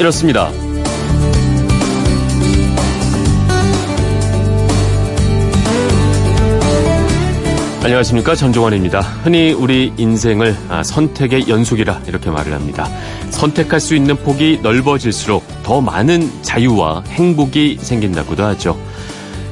이렇습니다. 0.00 0.50
안녕하십니까 7.82 8.34
전종환입니다. 8.34 9.00
흔히 9.00 9.52
우리 9.52 9.92
인생을 9.96 10.54
아, 10.68 10.82
선택의 10.82 11.48
연속이라 11.48 12.02
이렇게 12.06 12.30
말을 12.30 12.52
합니다. 12.52 12.88
선택할 13.30 13.80
수 13.80 13.94
있는 13.94 14.16
폭이 14.16 14.60
넓어질수록 14.62 15.44
더 15.62 15.80
많은 15.80 16.30
자유와 16.42 17.04
행복이 17.06 17.78
생긴다고도 17.80 18.44
하죠. 18.44 18.78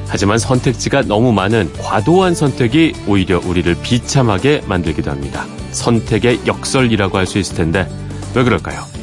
하지만 0.07 0.37
선택지가 0.37 1.03
너무 1.03 1.31
많은 1.31 1.71
과도한 1.73 2.33
선택이 2.35 2.93
오히려 3.07 3.39
우리를 3.43 3.75
비참하게 3.81 4.63
만들기도 4.67 5.09
합니다. 5.11 5.45
선택의 5.71 6.41
역설이라고 6.47 7.17
할 7.17 7.25
수 7.25 7.37
있을 7.39 7.55
텐데 7.55 7.87
왜 8.35 8.43
그럴까요? 8.43 8.98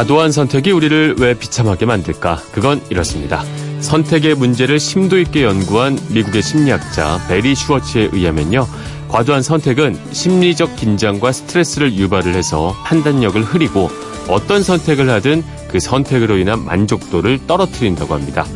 과도한 0.00 0.32
선택이 0.32 0.70
우리를 0.70 1.16
왜 1.18 1.34
비참하게 1.34 1.84
만들까? 1.84 2.40
그건 2.52 2.80
이렇습니다. 2.88 3.44
선택의 3.80 4.34
문제를 4.34 4.80
심도 4.80 5.18
있게 5.18 5.44
연구한 5.44 5.98
미국의 6.08 6.42
심리학자 6.42 7.20
베리 7.28 7.54
슈워츠에 7.54 8.08
의하면요. 8.10 8.66
과도한 9.08 9.42
선택은 9.42 9.98
심리적 10.12 10.76
긴장과 10.76 11.32
스트레스를 11.32 11.92
유발을 11.96 12.34
해서 12.34 12.74
판단력을 12.86 13.42
흐리고 13.42 13.90
어떤 14.30 14.62
선택을 14.62 15.10
하든 15.10 15.44
그 15.68 15.78
선택으로 15.80 16.38
인한 16.38 16.64
만족도를 16.64 17.46
떨어뜨린다고 17.46 18.14
합니다. 18.14 18.46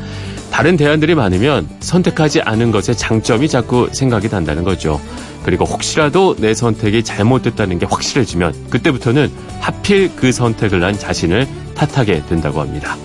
다른 0.54 0.76
대안들이 0.76 1.16
많으면 1.16 1.68
선택하지 1.80 2.40
않은 2.42 2.70
것의 2.70 2.96
장점이 2.96 3.48
자꾸 3.48 3.88
생각이 3.90 4.28
난다는 4.28 4.62
거죠. 4.62 5.00
그리고 5.42 5.64
혹시라도 5.64 6.36
내 6.38 6.54
선택이 6.54 7.02
잘못됐다는 7.02 7.80
게 7.80 7.86
확실해지면 7.86 8.70
그때부터는 8.70 9.32
하필 9.58 10.14
그 10.14 10.30
선택을 10.30 10.84
한 10.84 10.96
자신을 10.96 11.48
탓하게 11.74 12.22
된다고 12.26 12.60
합니다. 12.60 12.96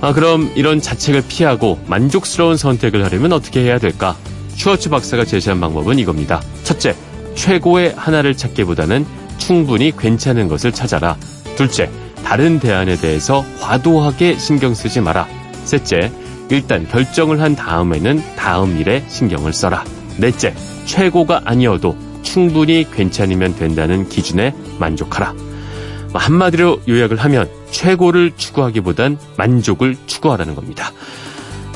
아, 0.00 0.12
그럼 0.12 0.50
이런 0.56 0.80
자책을 0.80 1.22
피하고 1.28 1.78
만족스러운 1.86 2.56
선택을 2.56 3.04
하려면 3.04 3.34
어떻게 3.34 3.60
해야 3.60 3.78
될까? 3.78 4.16
슈어츠 4.56 4.90
박사가 4.90 5.24
제시한 5.24 5.60
방법은 5.60 5.96
이겁니다. 6.00 6.42
첫째, 6.64 6.96
최고의 7.36 7.94
하나를 7.96 8.36
찾기보다는 8.36 9.06
충분히 9.38 9.92
괜찮은 9.96 10.48
것을 10.48 10.72
찾아라. 10.72 11.16
둘째, 11.54 11.88
다른 12.24 12.58
대안에 12.58 12.96
대해서 12.96 13.44
과도하게 13.60 14.38
신경 14.38 14.74
쓰지 14.74 15.00
마라. 15.00 15.28
셋째, 15.62 16.10
일단 16.50 16.86
결정을 16.88 17.40
한 17.40 17.54
다음에는 17.54 18.36
다음 18.36 18.78
일에 18.78 19.04
신경을 19.08 19.52
써라. 19.52 19.84
넷째, 20.18 20.54
최고가 20.84 21.42
아니어도 21.44 21.96
충분히 22.22 22.86
괜찮으면 22.90 23.56
된다는 23.56 24.08
기준에 24.08 24.54
만족하라. 24.78 25.34
한마디로 26.12 26.82
요약을 26.88 27.16
하면 27.18 27.48
최고를 27.70 28.32
추구하기보단 28.36 29.16
만족을 29.36 29.96
추구하라는 30.06 30.54
겁니다. 30.54 30.92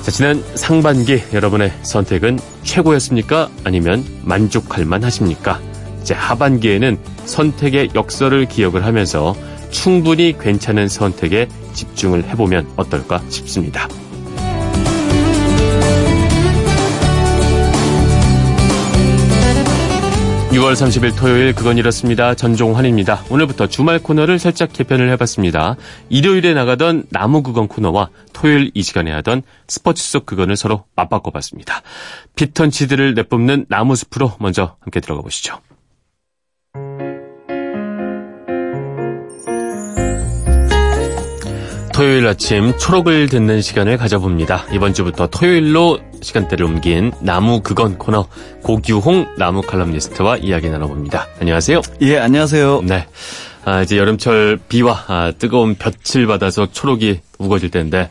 자, 0.03 0.11
지난 0.11 0.43
상반기 0.55 1.23
여러분의 1.33 1.73
선택은 1.83 2.39
최고였습니까? 2.63 3.49
아니면 3.63 4.05
만족할 4.23 4.85
만 4.85 5.05
하십니까? 5.05 5.61
이제 6.03 6.13
하반기에는 6.13 6.99
선택의 7.25 7.91
역설을 7.95 8.47
기억을 8.47 8.85
하면서 8.85 9.35
충분히 9.71 10.37
괜찮은 10.39 10.89
선택에 10.89 11.49
집중을 11.73 12.25
해보면 12.25 12.69
어떨까 12.77 13.23
싶습니다. 13.29 13.89
6월 20.55 20.75
30일 20.75 21.19
토요일 21.19 21.53
그건 21.53 21.79
이렇습니다. 21.79 22.33
전종환입니다. 22.37 23.25
오늘부터 23.29 23.67
주말 23.67 23.99
코너를 23.99 24.39
살짝 24.39 24.73
개편을 24.73 25.11
해봤습니다. 25.11 25.75
일요일에 26.11 26.55
나가던 26.55 27.07
나무 27.11 27.43
그건 27.43 27.67
코너와 27.67 28.11
토요일 28.33 28.71
이 28.73 28.85
시간에 28.85 29.11
하던 29.11 29.43
스포츠 29.67 30.05
속 30.05 30.27
그건을 30.27 30.57
서로 30.57 30.85
맞바꿔봤습니다. 30.95 31.83
피턴치드를 32.37 33.15
내뿜는 33.15 33.67
나무 33.69 33.97
숲으로 33.97 34.37
먼저 34.39 34.77
함께 34.79 35.01
들어가 35.01 35.23
보시죠. 35.23 35.59
토요일 41.95 42.27
아침 42.27 42.77
초록을 42.77 43.29
듣는 43.29 43.63
시간을 43.63 43.99
가져봅니다. 43.99 44.65
이번 44.73 44.95
주부터 44.95 45.29
토요일로 45.29 46.01
시간대를 46.23 46.67
옮긴 46.67 47.13
나무 47.21 47.61
그건 47.61 47.99
코너 47.99 48.27
고규홍 48.65 49.37
나무 49.39 49.63
칼럼니스트와 49.63 50.39
이야기 50.39 50.69
나눠봅니다. 50.71 51.29
안녕하세요. 51.41 51.83
예, 52.01 52.19
안녕하세요. 52.19 52.83
네. 52.83 53.07
아, 53.65 53.83
이제 53.83 53.97
여름철 53.97 54.59
비와 54.69 55.05
아, 55.07 55.33
뜨거운 55.39 55.77
볕을 55.77 56.27
받아서 56.27 56.67
초록이 56.67 57.21
우거질 57.39 57.71
때인데 57.71 58.11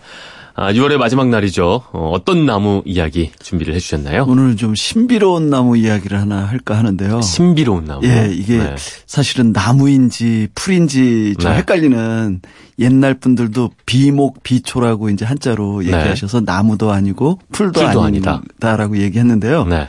아, 0.56 0.72
6월의 0.72 0.98
마지막 0.98 1.30
날이죠. 1.30 1.84
어, 1.92 2.18
떤 2.24 2.46
나무 2.46 2.84
이야기 2.86 3.32
준비를 3.42 3.74
해주셨나요? 3.74 4.26
오늘은 4.28 4.58
좀 4.58 4.76
신비로운 4.76 5.50
나무 5.50 5.78
이야기를 5.78 6.20
하나 6.20 6.46
할까 6.46 6.78
하는데요. 6.78 7.22
신비로운 7.22 7.86
나무. 7.86 8.06
예, 8.06 8.30
이게 8.32 8.60
네. 8.60 8.76
사실은 9.08 9.52
나무인지 9.52 10.50
풀인지 10.54 11.36
좀 11.40 11.52
네. 11.52 11.58
헷갈리는 11.58 12.42
옛날 12.80 13.16
분들도 13.16 13.72
비목 13.88 14.44
비초라고 14.44 15.10
이제 15.10 15.26
한자로 15.26 15.82
네. 15.82 15.88
얘기하셔서 15.88 16.42
네. 16.42 16.46
나무도 16.46 16.92
아니고 16.92 17.40
풀도, 17.52 17.80
풀도 17.82 18.04
아니다라고 18.04 18.98
얘기했는데요. 18.98 19.66
네. 19.66 19.88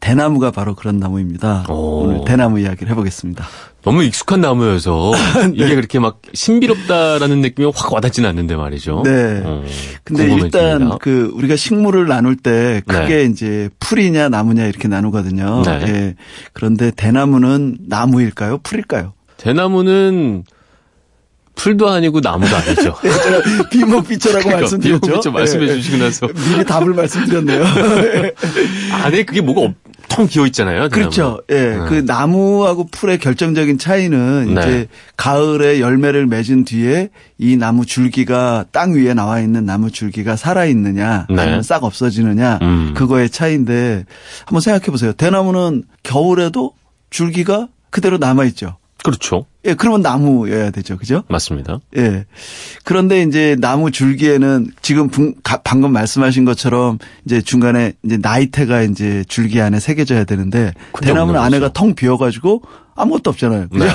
대나무가 0.00 0.50
바로 0.50 0.74
그런 0.74 0.98
나무입니다. 0.98 1.66
오. 1.68 2.04
오늘 2.04 2.24
대나무 2.24 2.60
이야기를 2.60 2.90
해보겠습니다. 2.90 3.44
너무 3.88 4.04
익숙한 4.04 4.42
나무여서 4.42 5.12
네. 5.48 5.64
이게 5.64 5.74
그렇게 5.74 5.98
막 5.98 6.20
신비롭다라는 6.34 7.40
느낌이 7.40 7.72
확 7.74 7.90
와닿지는 7.90 8.28
않는데 8.28 8.54
말이죠. 8.54 9.00
네. 9.02 9.40
어, 9.42 9.64
근데 10.04 10.30
일단 10.30 10.98
그 10.98 11.32
우리가 11.34 11.56
식물을 11.56 12.06
나눌 12.06 12.36
때 12.36 12.82
크게 12.86 13.16
네. 13.16 13.24
이제 13.24 13.70
풀이냐 13.80 14.28
나무냐 14.28 14.66
이렇게 14.66 14.88
나누거든요. 14.88 15.62
네. 15.64 15.84
예. 15.86 16.14
그런데 16.52 16.90
대나무는 16.90 17.78
나무일까요? 17.88 18.58
풀일까요? 18.58 19.14
대나무는 19.38 20.44
풀도 21.54 21.88
아니고 21.88 22.20
나무도 22.20 22.54
아니죠. 22.54 22.94
네, 23.02 23.10
제가 23.10 23.68
비모비처라고 23.70 24.44
그러니까, 24.44 24.60
말씀드렸죠. 24.60 25.00
비모비처 25.00 25.30
말씀해 25.30 25.66
네. 25.66 25.72
주시고 25.72 25.96
나서 25.96 26.26
미리 26.26 26.62
답을 26.62 26.92
말씀드렸네요. 26.92 27.64
안에 29.02 29.22
그게 29.24 29.40
뭐가 29.40 29.72
텅 30.08 30.26
비어 30.26 30.46
있잖아요. 30.46 30.88
그렇죠. 30.88 31.40
예. 31.50 31.54
네. 31.54 31.78
그 31.88 32.02
나무하고 32.06 32.88
풀의 32.90 33.18
결정적인 33.18 33.78
차이는 33.78 34.54
네. 34.54 34.60
이제 34.60 34.88
가을에 35.16 35.80
열매를 35.80 36.26
맺은 36.26 36.64
뒤에 36.64 37.10
이 37.38 37.56
나무 37.56 37.86
줄기가 37.86 38.64
땅 38.72 38.94
위에 38.94 39.14
나와 39.14 39.40
있는 39.40 39.64
나무 39.64 39.90
줄기가 39.90 40.36
살아 40.36 40.64
있느냐 40.64 41.26
네. 41.28 41.40
아니면 41.40 41.62
싹 41.62 41.84
없어지느냐 41.84 42.58
음. 42.62 42.94
그거의 42.96 43.30
차이인데 43.30 44.04
한번 44.46 44.60
생각해 44.60 44.86
보세요. 44.86 45.12
대나무는 45.12 45.84
겨울에도 46.02 46.72
줄기가 47.10 47.68
그대로 47.90 48.18
남아 48.18 48.44
있죠. 48.46 48.76
그렇죠. 49.04 49.46
예, 49.64 49.74
그러면 49.74 50.02
나무여야 50.02 50.70
되죠. 50.70 50.96
그죠? 50.96 51.22
맞습니다. 51.28 51.78
예. 51.96 52.24
그런데 52.84 53.22
이제 53.22 53.56
나무 53.60 53.90
줄기에는 53.90 54.68
지금 54.82 55.08
방금 55.64 55.92
말씀하신 55.92 56.44
것처럼 56.44 56.98
이제 57.24 57.40
중간에 57.40 57.92
이제 58.02 58.16
나이테가 58.16 58.82
이제 58.82 59.24
줄기 59.28 59.60
안에 59.60 59.78
새겨져야 59.78 60.24
되는데 60.24 60.72
대나무는 61.00 61.40
안에가 61.40 61.72
텅 61.72 61.94
비어 61.94 62.16
가지고 62.16 62.62
아무것도 62.98 63.30
없잖아요. 63.30 63.68
그죠? 63.68 63.84
네. 63.84 63.90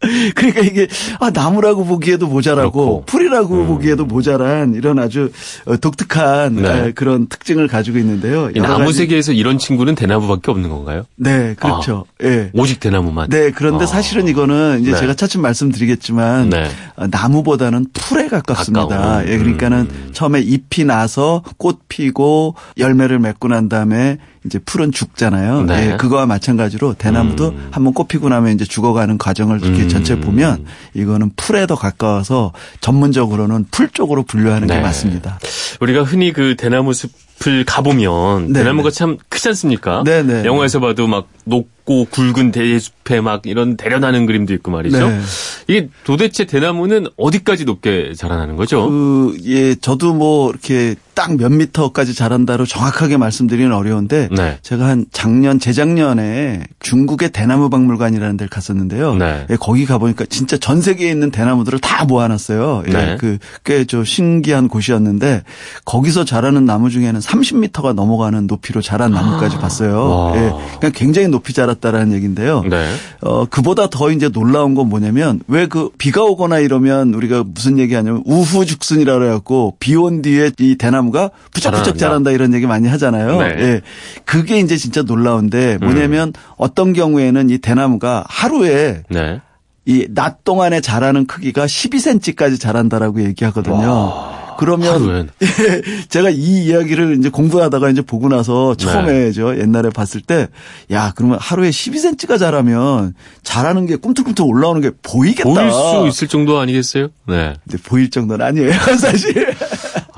그러니까 0.34 0.60
이게 0.60 0.86
아 1.20 1.30
나무라고 1.30 1.84
보기에도 1.84 2.26
모자라고 2.28 2.70
그렇고. 2.72 3.04
풀이라고 3.06 3.54
음. 3.54 3.66
보기에도 3.66 4.06
모자란 4.06 4.74
이런 4.74 4.98
아주 4.98 5.30
어, 5.66 5.76
독특한 5.76 6.56
네. 6.56 6.68
아, 6.68 6.90
그런 6.94 7.28
특징을 7.28 7.68
가지고 7.68 7.98
있는데요. 7.98 8.50
나무 8.52 8.92
세계에서 8.92 9.32
이런 9.32 9.58
친구는 9.58 9.94
대나무밖에 9.94 10.50
없는 10.50 10.70
건가요? 10.70 11.04
네, 11.16 11.54
그렇죠. 11.58 12.06
아, 12.20 12.24
예. 12.24 12.50
오직 12.54 12.80
대나무만. 12.80 13.28
네, 13.28 13.50
그런데 13.50 13.84
아. 13.84 13.86
사실은 13.86 14.28
이거는 14.28 14.80
이제 14.82 14.92
네. 14.92 14.98
제가 14.98 15.14
차츰 15.14 15.42
말씀드리겠지만 15.42 16.50
네. 16.50 16.68
어, 16.96 17.06
나무보다는 17.10 17.86
풀에 17.92 18.28
가깝습니다. 18.28 18.86
가까워. 18.86 19.28
예, 19.28 19.36
그러니까는 19.36 19.78
음. 19.90 20.10
처음에 20.12 20.40
잎이 20.40 20.86
나서 20.86 21.42
꽃 21.56 21.80
피고 21.88 22.54
열매를 22.78 23.18
맺고 23.18 23.48
난 23.48 23.68
다음에 23.68 24.18
이제 24.46 24.58
풀은 24.58 24.92
죽잖아요. 24.92 25.62
네. 25.62 25.92
예, 25.92 25.96
그거와 25.96 26.26
마찬가지로 26.26 26.94
대나무도 26.94 27.48
음. 27.48 27.68
한번 27.70 27.92
꽃피고 27.94 28.28
나면 28.28 28.54
이제 28.54 28.64
죽어가는 28.64 29.18
과정을 29.18 29.62
이렇게 29.62 29.82
음. 29.82 29.88
전체 29.88 30.18
보면 30.18 30.66
이거는 30.94 31.32
풀에 31.36 31.66
더 31.66 31.74
가까워서 31.74 32.52
전문적으로는 32.80 33.66
풀 33.70 33.88
쪽으로 33.88 34.22
분류하는 34.22 34.68
네. 34.68 34.76
게 34.76 34.80
맞습니다. 34.80 35.38
우리가 35.80 36.02
흔히 36.02 36.32
그 36.32 36.56
대나무 36.56 36.92
숲을 36.92 37.64
가보면 37.64 38.52
네. 38.52 38.60
대나무가 38.60 38.90
참 38.90 39.18
크지 39.28 39.48
않습니까? 39.48 40.02
네네. 40.04 40.44
영화에서 40.44 40.80
봐도 40.80 41.06
막높 41.06 41.77
고 41.88 41.98
높고 41.98 42.06
굵은 42.10 42.52
대숲에 42.52 43.22
막 43.22 43.46
이런 43.46 43.78
대련하는 43.78 44.26
그림도 44.26 44.52
있고 44.54 44.70
말이죠. 44.70 45.08
네. 45.08 45.20
이게 45.68 45.88
도대체 46.04 46.44
대나무는 46.44 47.06
어디까지 47.16 47.64
높게 47.64 48.12
자라나는 48.14 48.56
거죠? 48.56 48.88
그, 48.88 49.36
예, 49.46 49.74
저도 49.74 50.12
뭐 50.12 50.50
이렇게 50.50 50.94
딱 51.14 51.32
몇 51.36 51.50
미터까지 51.50 52.14
자란다로 52.14 52.64
정확하게 52.64 53.16
말씀드리는 53.16 53.72
어려운데 53.72 54.28
네. 54.30 54.58
제가 54.62 54.86
한 54.86 55.04
작년 55.12 55.58
재작년에 55.58 56.62
중국의 56.80 57.32
대나무 57.32 57.70
박물관이라는 57.70 58.36
데를 58.36 58.48
갔었는데요. 58.48 59.14
네. 59.16 59.46
예, 59.50 59.56
거기 59.56 59.84
가보니까 59.84 60.26
진짜 60.30 60.56
전 60.56 60.80
세계에 60.80 61.10
있는 61.10 61.30
대나무들을 61.30 61.80
다 61.80 62.04
모아놨어요. 62.04 62.84
예, 62.86 62.90
네. 62.92 63.16
그꽤 63.16 63.84
좀 63.84 64.04
신기한 64.04 64.68
곳이었는데 64.68 65.42
거기서 65.84 66.24
자라는 66.24 66.64
나무 66.64 66.88
중에는 66.88 67.18
30미터가 67.18 67.94
넘어가는 67.94 68.46
높이로 68.46 68.80
자란 68.80 69.10
나무까지 69.10 69.56
아. 69.56 69.58
봤어요. 69.58 70.32
예, 70.36 70.38
그러니까 70.78 70.90
굉장히 70.90 71.28
높이 71.28 71.52
자 71.52 71.66
랐다라는 71.78 72.12
얘기인데요. 72.12 72.62
네. 72.68 72.88
어, 73.20 73.46
그보다 73.46 73.88
더 73.88 74.10
이제 74.10 74.28
놀라운 74.28 74.74
건 74.74 74.88
뭐냐면 74.88 75.40
왜 75.48 75.66
그 75.66 75.90
비가 75.98 76.22
오거나 76.24 76.58
이러면 76.60 77.14
우리가 77.14 77.44
무슨 77.46 77.78
얘기 77.78 77.94
하냐면 77.94 78.22
우후죽순이라 78.26 79.18
그래갖고 79.18 79.76
비 79.80 79.96
온 79.96 80.22
뒤에 80.22 80.50
이 80.60 80.76
대나무가 80.76 81.30
부쩍부쩍 81.52 81.98
자란다 81.98 82.30
이런 82.30 82.54
얘기 82.54 82.66
많이 82.66 82.88
하잖아요. 82.88 83.38
네. 83.40 83.46
예. 83.58 83.80
그게 84.24 84.58
이제 84.60 84.76
진짜 84.76 85.02
놀라운데 85.02 85.78
뭐냐면 85.78 86.28
음. 86.28 86.32
어떤 86.56 86.92
경우에는 86.92 87.50
이 87.50 87.58
대나무가 87.58 88.24
하루에 88.28 89.02
네. 89.10 89.40
이낮 89.84 90.44
동안에 90.44 90.80
자라는 90.80 91.26
크기가 91.26 91.64
12cm까지 91.66 92.60
자란다라고 92.60 93.22
얘기하거든요. 93.24 93.74
와. 93.74 94.37
그러면 94.58 94.92
하루엔. 94.92 95.28
제가 96.10 96.30
이 96.30 96.64
이야기를 96.64 97.16
이제 97.18 97.28
공부하다가 97.28 97.90
이제 97.90 98.02
보고 98.02 98.28
나서 98.28 98.74
처음에 98.74 99.12
네. 99.12 99.32
저 99.32 99.56
옛날에 99.56 99.88
봤을 99.90 100.20
때 100.20 100.48
야, 100.90 101.12
그러면 101.14 101.38
하루에 101.40 101.70
12cm가 101.70 102.40
자라면 102.40 103.14
자라는 103.44 103.86
게 103.86 103.94
꿈틀꿈틀 103.94 104.44
올라오는 104.44 104.82
게 104.82 104.90
보이겠다. 105.00 105.48
보일 105.48 105.70
수 105.70 106.08
있을 106.08 106.26
정도 106.26 106.58
아니겠어요? 106.58 107.08
네. 107.28 107.54
근데 107.70 107.82
보일 107.84 108.10
정도는 108.10 108.44
아니에요, 108.44 108.72
사실. 108.98 109.54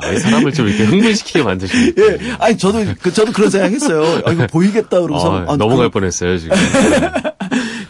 아, 0.03 0.19
사람을 0.19 0.53
좀 0.53 0.69
이렇게 0.69 0.85
흥분시키게 0.85 1.43
만드시네. 1.43 1.93
예. 1.99 2.19
아니, 2.39 2.57
저도, 2.59 2.85
그, 3.01 3.13
저도 3.13 3.33
그런 3.33 3.51
생각 3.51 3.71
했어요. 3.73 4.23
아, 4.25 4.33
이거 4.33 4.47
보이겠다. 4.47 5.01
그러고서. 5.01 5.39
아, 5.41 5.53
아, 5.53 5.57
넘어갈 5.57 5.89
그, 5.89 6.01
뻔했어요, 6.01 6.39
지금. 6.39 6.57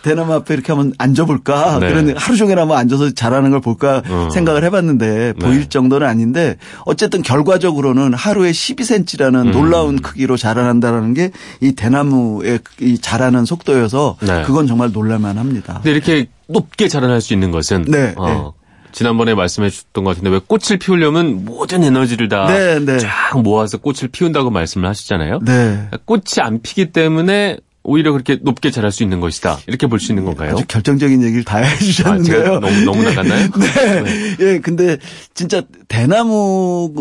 대나무 0.02 0.32
앞에 0.32 0.54
이렇게 0.54 0.72
한번 0.72 0.94
앉아볼까. 0.96 1.78
네. 1.78 1.88
그런 1.90 2.16
하루 2.16 2.34
종일 2.34 2.58
한번 2.58 2.78
앉아서 2.78 3.10
자라는 3.10 3.50
걸 3.50 3.60
볼까 3.60 4.02
어. 4.08 4.30
생각을 4.32 4.64
해봤는데 4.64 5.06
네. 5.06 5.32
보일 5.34 5.68
정도는 5.68 6.06
아닌데 6.06 6.56
어쨌든 6.86 7.20
결과적으로는 7.20 8.14
하루에 8.14 8.50
12cm라는 8.50 9.48
음. 9.48 9.50
놀라운 9.52 10.00
크기로 10.00 10.38
자라난다라는 10.38 11.12
게 11.12 11.30
이 11.60 11.72
대나무의 11.72 12.60
이 12.80 12.98
자라는 12.98 13.44
속도여서 13.44 14.16
네. 14.20 14.42
그건 14.46 14.66
정말 14.66 14.92
놀랄만 14.92 15.36
합니다. 15.38 15.74
근데 15.74 15.90
이렇게 15.92 16.26
높게 16.48 16.88
자라날 16.88 17.20
수 17.20 17.34
있는 17.34 17.50
것은 17.50 17.84
네. 17.88 18.14
어. 18.16 18.52
네. 18.90 18.98
지난번에 18.98 19.34
말씀해 19.34 19.70
주셨던 19.70 20.04
것 20.04 20.10
같은데 20.10 20.30
왜 20.30 20.40
꽃을 20.46 20.78
피우려면 20.78 21.44
모든 21.44 21.82
에너지를 21.84 22.28
다쫙 22.28 22.54
네, 22.54 22.78
네. 22.84 22.98
모아서 23.42 23.78
꽃을 23.78 24.08
피운다고 24.12 24.50
말씀을 24.50 24.88
하시잖아요. 24.88 25.40
네. 25.44 25.88
꽃이 26.04 26.22
안 26.40 26.60
피기 26.62 26.92
때문에 26.92 27.58
오히려 27.82 28.12
그렇게 28.12 28.36
높게 28.42 28.70
자랄 28.70 28.92
수 28.92 29.02
있는 29.02 29.20
것이다. 29.20 29.58
이렇게 29.66 29.86
볼 29.86 29.98
수 30.00 30.12
있는 30.12 30.26
건가요? 30.26 30.52
아주 30.52 30.64
결정적인 30.68 31.22
얘기를 31.22 31.44
다 31.44 31.56
해주셨는데요. 31.64 32.56
아, 32.56 32.60
너무, 32.60 32.80
너무 32.84 33.02
나갔나요? 33.04 33.48
네. 33.58 34.02
네. 34.02 34.36
예, 34.40 34.58
근데 34.58 34.98
진짜 35.32 35.62
대나무 35.88 36.92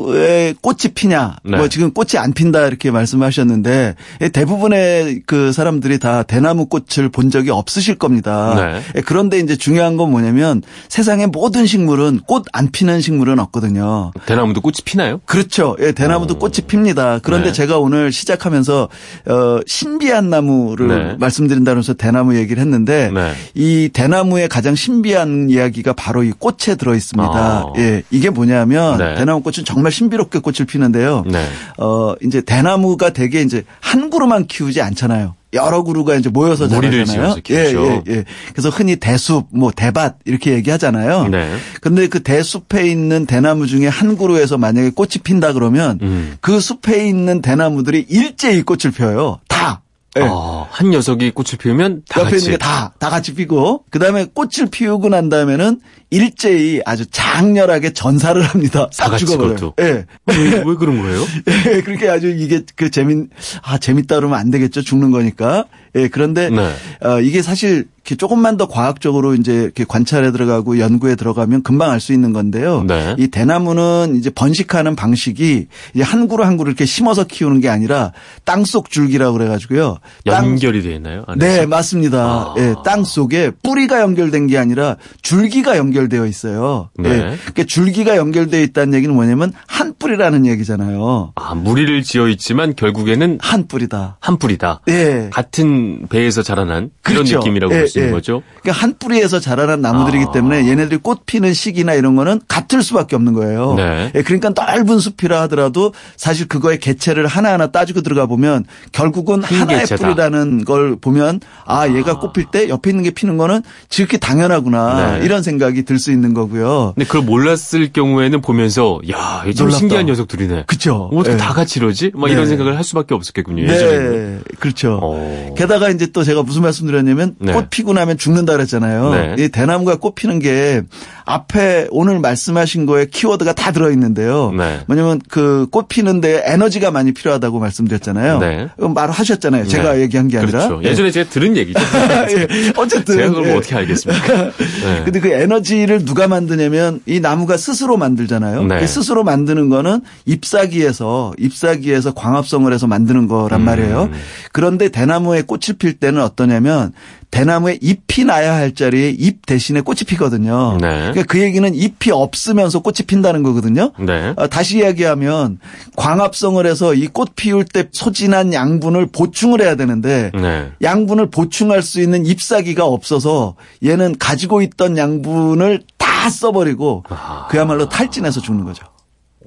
에 0.50 0.54
꽃이 0.62 0.94
피냐, 0.94 1.38
네. 1.44 1.58
뭐 1.58 1.68
지금 1.68 1.92
꽃이 1.92 2.18
안 2.18 2.34
핀다 2.34 2.66
이렇게 2.68 2.92
말씀하셨는데 2.92 3.96
예, 4.22 4.30
대부분의 4.30 5.24
그 5.26 5.52
사람들이 5.52 6.00
다 6.00 6.24
대나무 6.24 6.68
꽃을 6.68 7.10
본 7.10 7.30
적이 7.30 7.52
없으실 7.52 7.96
겁니다. 7.96 8.54
네. 8.56 8.82
예, 8.98 9.02
그런데 9.02 9.40
이제 9.40 9.56
중요한 9.56 9.98
건 9.98 10.12
뭐냐면 10.12 10.62
세상의 10.90 11.28
모든 11.28 11.66
식물은 11.66 12.22
꽃 12.28 12.46
안 12.54 12.72
피는 12.72 13.02
식물은 13.02 13.40
없거든요. 13.40 14.12
대나무도 14.26 14.62
꽃이 14.62 14.76
피나요? 14.86 15.20
그렇죠. 15.26 15.76
예, 15.80 15.92
대나무도 15.92 16.36
오. 16.36 16.38
어. 16.38 16.40
꽃이 16.40 16.68
핍니다. 16.68 17.20
그런데 17.22 17.48
네. 17.48 17.54
제가 17.54 17.80
오늘 17.80 18.12
시작하면서 18.12 18.90
어, 19.28 19.60
신비한 19.66 20.30
나무 20.30 20.50
대나무를 20.50 20.88
네. 20.88 21.16
말씀드린다면서 21.20 21.94
대나무 21.94 22.36
얘기를 22.36 22.62
했는데 22.62 23.12
네. 23.14 23.34
이 23.54 23.90
대나무의 23.94 24.50
가장 24.50 24.76
신비한 24.76 25.50
이야기가 25.50 25.94
바로 25.94 26.24
이 26.24 26.32
꽃에 26.32 26.76
들어 26.76 26.96
있습니다. 26.96 27.32
아. 27.34 27.74
예, 27.78 28.04
이게 28.12 28.30
뭐냐면 28.30 28.98
네. 28.98 29.16
대나무 29.16 29.42
꽃은 29.42 29.66
정말 29.66 29.92
신비롭게 29.92 30.39
꽃을 30.40 30.66
피는데요. 30.68 31.24
네. 31.28 31.46
어 31.78 32.16
이제 32.24 32.42
대나무가 32.42 33.12
되게 33.12 33.42
이제 33.42 33.64
한 33.80 34.10
그루만 34.10 34.48
키우지 34.48 34.82
않잖아요. 34.82 35.36
여러 35.54 35.84
그루가 35.84 36.16
이제 36.16 36.30
모여서 36.30 36.68
자라잖아요. 36.68 37.38
예, 37.50 37.56
예, 37.56 38.02
예. 38.08 38.24
그래서 38.52 38.70
흔히 38.70 38.98
대숲, 38.98 39.48
뭐 39.52 39.72
대밭 39.72 40.18
이렇게 40.26 40.54
얘기하잖아요. 40.54 41.28
네. 41.30 41.56
근데 41.82 42.08
그 42.08 42.22
대숲에 42.22 42.88
있는 42.88 43.26
대나무 43.26 43.66
중에 43.66 43.88
한 43.88 44.16
그루에서 44.16 44.58
만약에 44.58 44.92
꽃이 44.92 45.14
핀다 45.24 45.54
그러면 45.54 45.98
음. 46.04 46.38
그 46.42 46.60
숲에 46.60 47.08
있는 47.08 47.42
대나무들이 47.42 48.06
일제히 48.10 48.62
꽃을 48.62 48.92
펴요. 48.96 49.40
다. 49.48 49.82
네. 50.16 50.24
어, 50.24 50.68
한 50.72 50.90
녀석이 50.90 51.32
꽃을 51.32 51.58
피우면 51.60 52.04
다 52.10 52.22
옆에 52.22 52.32
같이. 52.32 52.46
있는 52.46 52.58
게 52.58 52.58
다, 52.58 52.94
다 52.98 53.10
같이 53.10 53.36
피고, 53.36 53.84
그 53.92 54.00
다음에 54.00 54.26
꽃을 54.26 54.70
피우고 54.72 55.10
난 55.10 55.30
다음에는 55.30 55.80
일제히 56.10 56.82
아주 56.86 57.06
장렬하게 57.06 57.94
전사를 57.94 58.42
합니다. 58.42 58.88
싹 58.92 59.16
죽어버려요. 59.18 59.74
예. 59.80 59.84
네. 59.84 60.06
왜, 60.36 60.64
왜 60.66 60.76
그런 60.76 61.00
거예요? 61.00 61.22
예, 61.76 61.82
그렇게 61.82 62.10
아주 62.10 62.28
이게 62.30 62.64
그 62.76 62.90
재밌, 62.90 63.30
아, 63.62 63.78
재밌다 63.78 64.16
그러면 64.16 64.40
안 64.40 64.50
되겠죠. 64.50 64.82
죽는 64.82 65.12
거니까. 65.12 65.66
예, 65.96 66.08
그런데, 66.08 66.50
네. 66.50 66.70
어, 67.04 67.20
이게 67.22 67.42
사실 67.42 67.88
이렇게 68.10 68.16
조금만 68.16 68.58
더 68.58 68.68
과학적으로 68.68 69.36
이제 69.36 69.54
이렇게 69.54 69.86
관찰에 69.88 70.32
들어가고 70.32 70.80
연구에 70.80 71.16
들어가면 71.16 71.64
금방 71.64 71.92
알 71.92 72.00
수 72.00 72.14
있는 72.14 72.32
건데요. 72.32 72.86
네. 72.88 73.14
이 73.20 73.28
대나무는 73.28 74.16
이제 74.16 74.30
번식하는 74.30 74.96
방식이 74.96 75.68
이제 75.94 76.04
한 76.04 76.30
그루 76.30 76.46
한 76.46 76.56
그루 76.56 76.70
이렇게 76.70 76.86
심어서 76.86 77.26
키우는 77.26 77.60
게 77.60 77.68
아니라 77.68 78.14
땅속 78.46 78.90
줄기라고 78.90 79.38
그래가지고요. 79.38 79.98
연결이 80.26 80.82
되어 80.82 80.94
있나요? 80.94 81.26
안에서? 81.28 81.46
네, 81.46 81.66
맞습니다. 81.66 82.20
아. 82.20 82.56
예, 82.58 82.74
땅 82.86 83.04
속에 83.04 83.52
뿌리가 83.62 84.00
연결된 84.00 84.48
게 84.48 84.58
아니라 84.58 84.96
줄기가 85.22 85.76
연결되어 85.78 86.26
있어요. 86.26 86.90
네. 86.98 87.10
예, 87.10 87.18
그러니까 87.18 87.64
줄기가 87.68 88.16
연결되어 88.16 88.62
있다는 88.62 88.94
얘기는 88.94 89.14
뭐냐면 89.14 89.52
한 89.68 89.94
뿌리라는 90.00 90.46
얘기잖아요. 90.46 91.34
아, 91.36 91.54
무리를 91.54 92.02
지어 92.04 92.30
있지만 92.30 92.76
결국에는 92.76 93.40
한 93.42 93.68
뿌리다. 93.68 94.18
한 94.22 94.38
뿌리다. 94.38 94.82
예. 94.88 95.30
같은 95.34 95.89
배에서 96.10 96.42
자라난 96.44 96.90
그런 97.02 97.24
그렇죠. 97.24 97.40
느낌이라고 97.40 97.74
예, 97.74 97.80
볼 97.80 97.88
수 97.88 98.00
있는 98.00 98.10
예. 98.10 98.14
거죠. 98.14 98.42
그러니까 98.62 98.84
한 98.84 98.96
뿌리에서 98.98 99.40
자라난 99.40 99.82
나무들이기 99.82 100.26
아. 100.30 100.32
때문에 100.32 100.68
얘네들이 100.68 100.98
꽃 101.02 101.26
피는 101.26 101.54
시기나 101.54 101.94
이런 101.94 102.16
거는 102.16 102.42
같을 102.48 102.82
수밖에 102.84 103.16
없는 103.16 103.34
거예요. 103.34 103.76
네. 103.76 104.12
예, 104.16 104.22
그러니까 104.22 104.50
넓은 104.56 105.00
숲이라 105.00 105.42
하더라도 105.44 105.94
사실 106.18 106.48
그거의 106.48 106.80
개체를 106.80 107.28
하나하나 107.28 107.68
따지고 107.68 108.02
들어가 108.02 108.26
보면 108.26 108.66
결국은 108.92 109.44
하나의 109.44 109.82
개체다. 109.82 110.08
뿌리라는 110.08 110.66
걸 110.66 110.96
보면 111.00 111.40
아, 111.66 111.82
아. 111.82 111.90
얘가 111.96 112.20
꽃 112.20 112.34
필 112.34 112.46
때 112.52 112.70
옆에 112.70 112.90
있는 112.90 113.04
게 113.04 113.12
피는 113.12 113.38
거는 113.38 113.62
지극히 113.90 114.18
당연하구나 114.20 115.18
네. 115.20 115.26
이런 115.26 115.44
생각이 115.44 115.84
들 115.84 116.00
수 116.00 116.12
있는 116.12 116.34
거고요. 116.34 116.94
근데 116.96 117.06
그걸 117.06 117.24
몰랐을 117.24 117.92
경우에는 117.94 118.40
보면서 118.42 119.00
야, 119.12 119.44
좀 119.56 119.70
신기한 119.70 120.06
녀석들이네. 120.06 120.64
그렇죠. 120.66 121.10
어떻게 121.14 121.36
네. 121.36 121.38
다 121.38 121.54
같이 121.54 121.80
이러지? 121.80 122.12
막 122.16 122.30
이런 122.32 122.44
네. 122.44 122.50
생각을 122.50 122.78
할 122.78 122.84
수밖에 122.86 123.14
없었겠군요. 123.14 123.64
예전에는. 123.64 124.36
네, 124.38 124.40
그렇죠. 124.60 125.00
오. 125.02 125.54
어. 125.70 125.80
게다가 125.80 125.90
이제 125.90 126.08
또 126.08 126.24
제가 126.24 126.44
무슨 126.44 126.62
말씀드렸냐면 126.64 127.36
네. 127.40 127.54
꽃 127.54 127.70
피고 127.70 127.94
나면 127.94 128.18
죽는다 128.18 128.54
그랬잖아요. 128.54 129.12
네. 129.12 129.36
이 129.40 129.50
대나무가 129.50 129.96
꽃 129.96 130.16
피는 130.16 130.40
게 130.40 130.82
앞에 131.26 131.88
오늘 131.92 132.20
말씀하신 132.20 132.86
거에 132.86 133.06
키워드가 133.06 133.54
다 133.54 133.72
들어 133.72 133.92
있는데요. 133.92 134.52
네. 134.52 134.80
뭐냐면 134.88 135.22
그 135.30 135.70
꽃 135.72 135.88
피는데 135.88 136.42
에너지가 136.46 136.92
많이 136.92 137.14
필요하다고 137.14 137.60
말씀드렸잖아요. 137.60 138.40
네. 138.40 138.70
말하셨잖아요. 138.78 139.68
제가 139.68 139.94
네. 139.94 140.02
얘기한 140.02 140.28
게 140.28 140.38
아니라. 140.40 140.68
그렇죠. 140.68 140.84
예전에 140.84 141.12
제가 141.12 141.30
들은 141.30 141.56
얘기죠. 141.58 141.80
예. 142.32 142.48
어쨌든 142.76 143.18
제가 143.18 143.30
그걸 143.30 143.48
뭐 143.48 143.58
어떻게 143.58 143.76
알겠습니까? 143.76 144.34
네. 144.58 145.02
근데 145.06 145.20
그 145.20 145.30
에너지를 145.30 146.06
누가 146.06 146.28
만드냐면 146.28 147.02
이 147.06 147.20
나무가 147.20 147.58
스스로 147.58 147.98
만들잖아요. 147.98 148.64
네. 148.64 148.88
스스로 148.88 149.24
만드는 149.24 149.70
거는 149.70 150.02
잎사귀에서 150.26 151.34
잎사귀에서 151.38 152.14
광합성을 152.14 152.72
해서 152.74 152.88
만드는 152.88 153.28
거란 153.28 153.62
음. 153.62 153.66
말이에요. 153.66 154.10
그런데 154.52 154.90
대나무에 154.90 155.44
꽃 155.44 155.59
을필 155.68 155.94
때는 156.00 156.22
어떠냐면 156.22 156.94
대나무에 157.32 157.78
잎이 157.82 158.26
나야 158.26 158.56
할 158.56 158.74
자리에 158.74 159.10
잎 159.12 159.46
대신에 159.46 159.82
꽃이 159.82 160.00
피거든요. 160.08 160.78
네. 160.82 160.88
그러니까 161.12 161.24
그 161.24 161.40
얘기는 161.40 161.74
잎이 161.76 162.12
없으면서 162.12 162.80
꽃이 162.80 162.98
핀다는 163.08 163.44
거거든요. 163.44 163.92
네. 164.00 164.34
어, 164.36 164.48
다시 164.48 164.80
이야기하면 164.80 165.60
광합성을 165.96 166.66
해서 166.66 166.94
이 166.94 167.08
꽃 167.08 167.36
피울 167.36 167.66
때 167.66 167.86
소진한 167.92 168.54
양분을 168.54 169.08
보충을 169.08 169.62
해야 169.62 169.76
되는데 169.76 170.32
네. 170.34 170.72
양분을 170.82 171.30
보충할 171.30 171.82
수 171.84 172.00
있는 172.02 172.26
잎사귀가 172.26 172.86
없어서 172.86 173.56
얘는 173.84 174.18
가지고 174.20 174.62
있던 174.62 174.98
양분을 174.98 175.84
다 175.98 176.30
써버리고 176.30 177.04
아. 177.10 177.48
그야말로 177.50 177.88
탈진해서 177.90 178.42
죽는 178.42 178.66
거죠. 178.66 178.86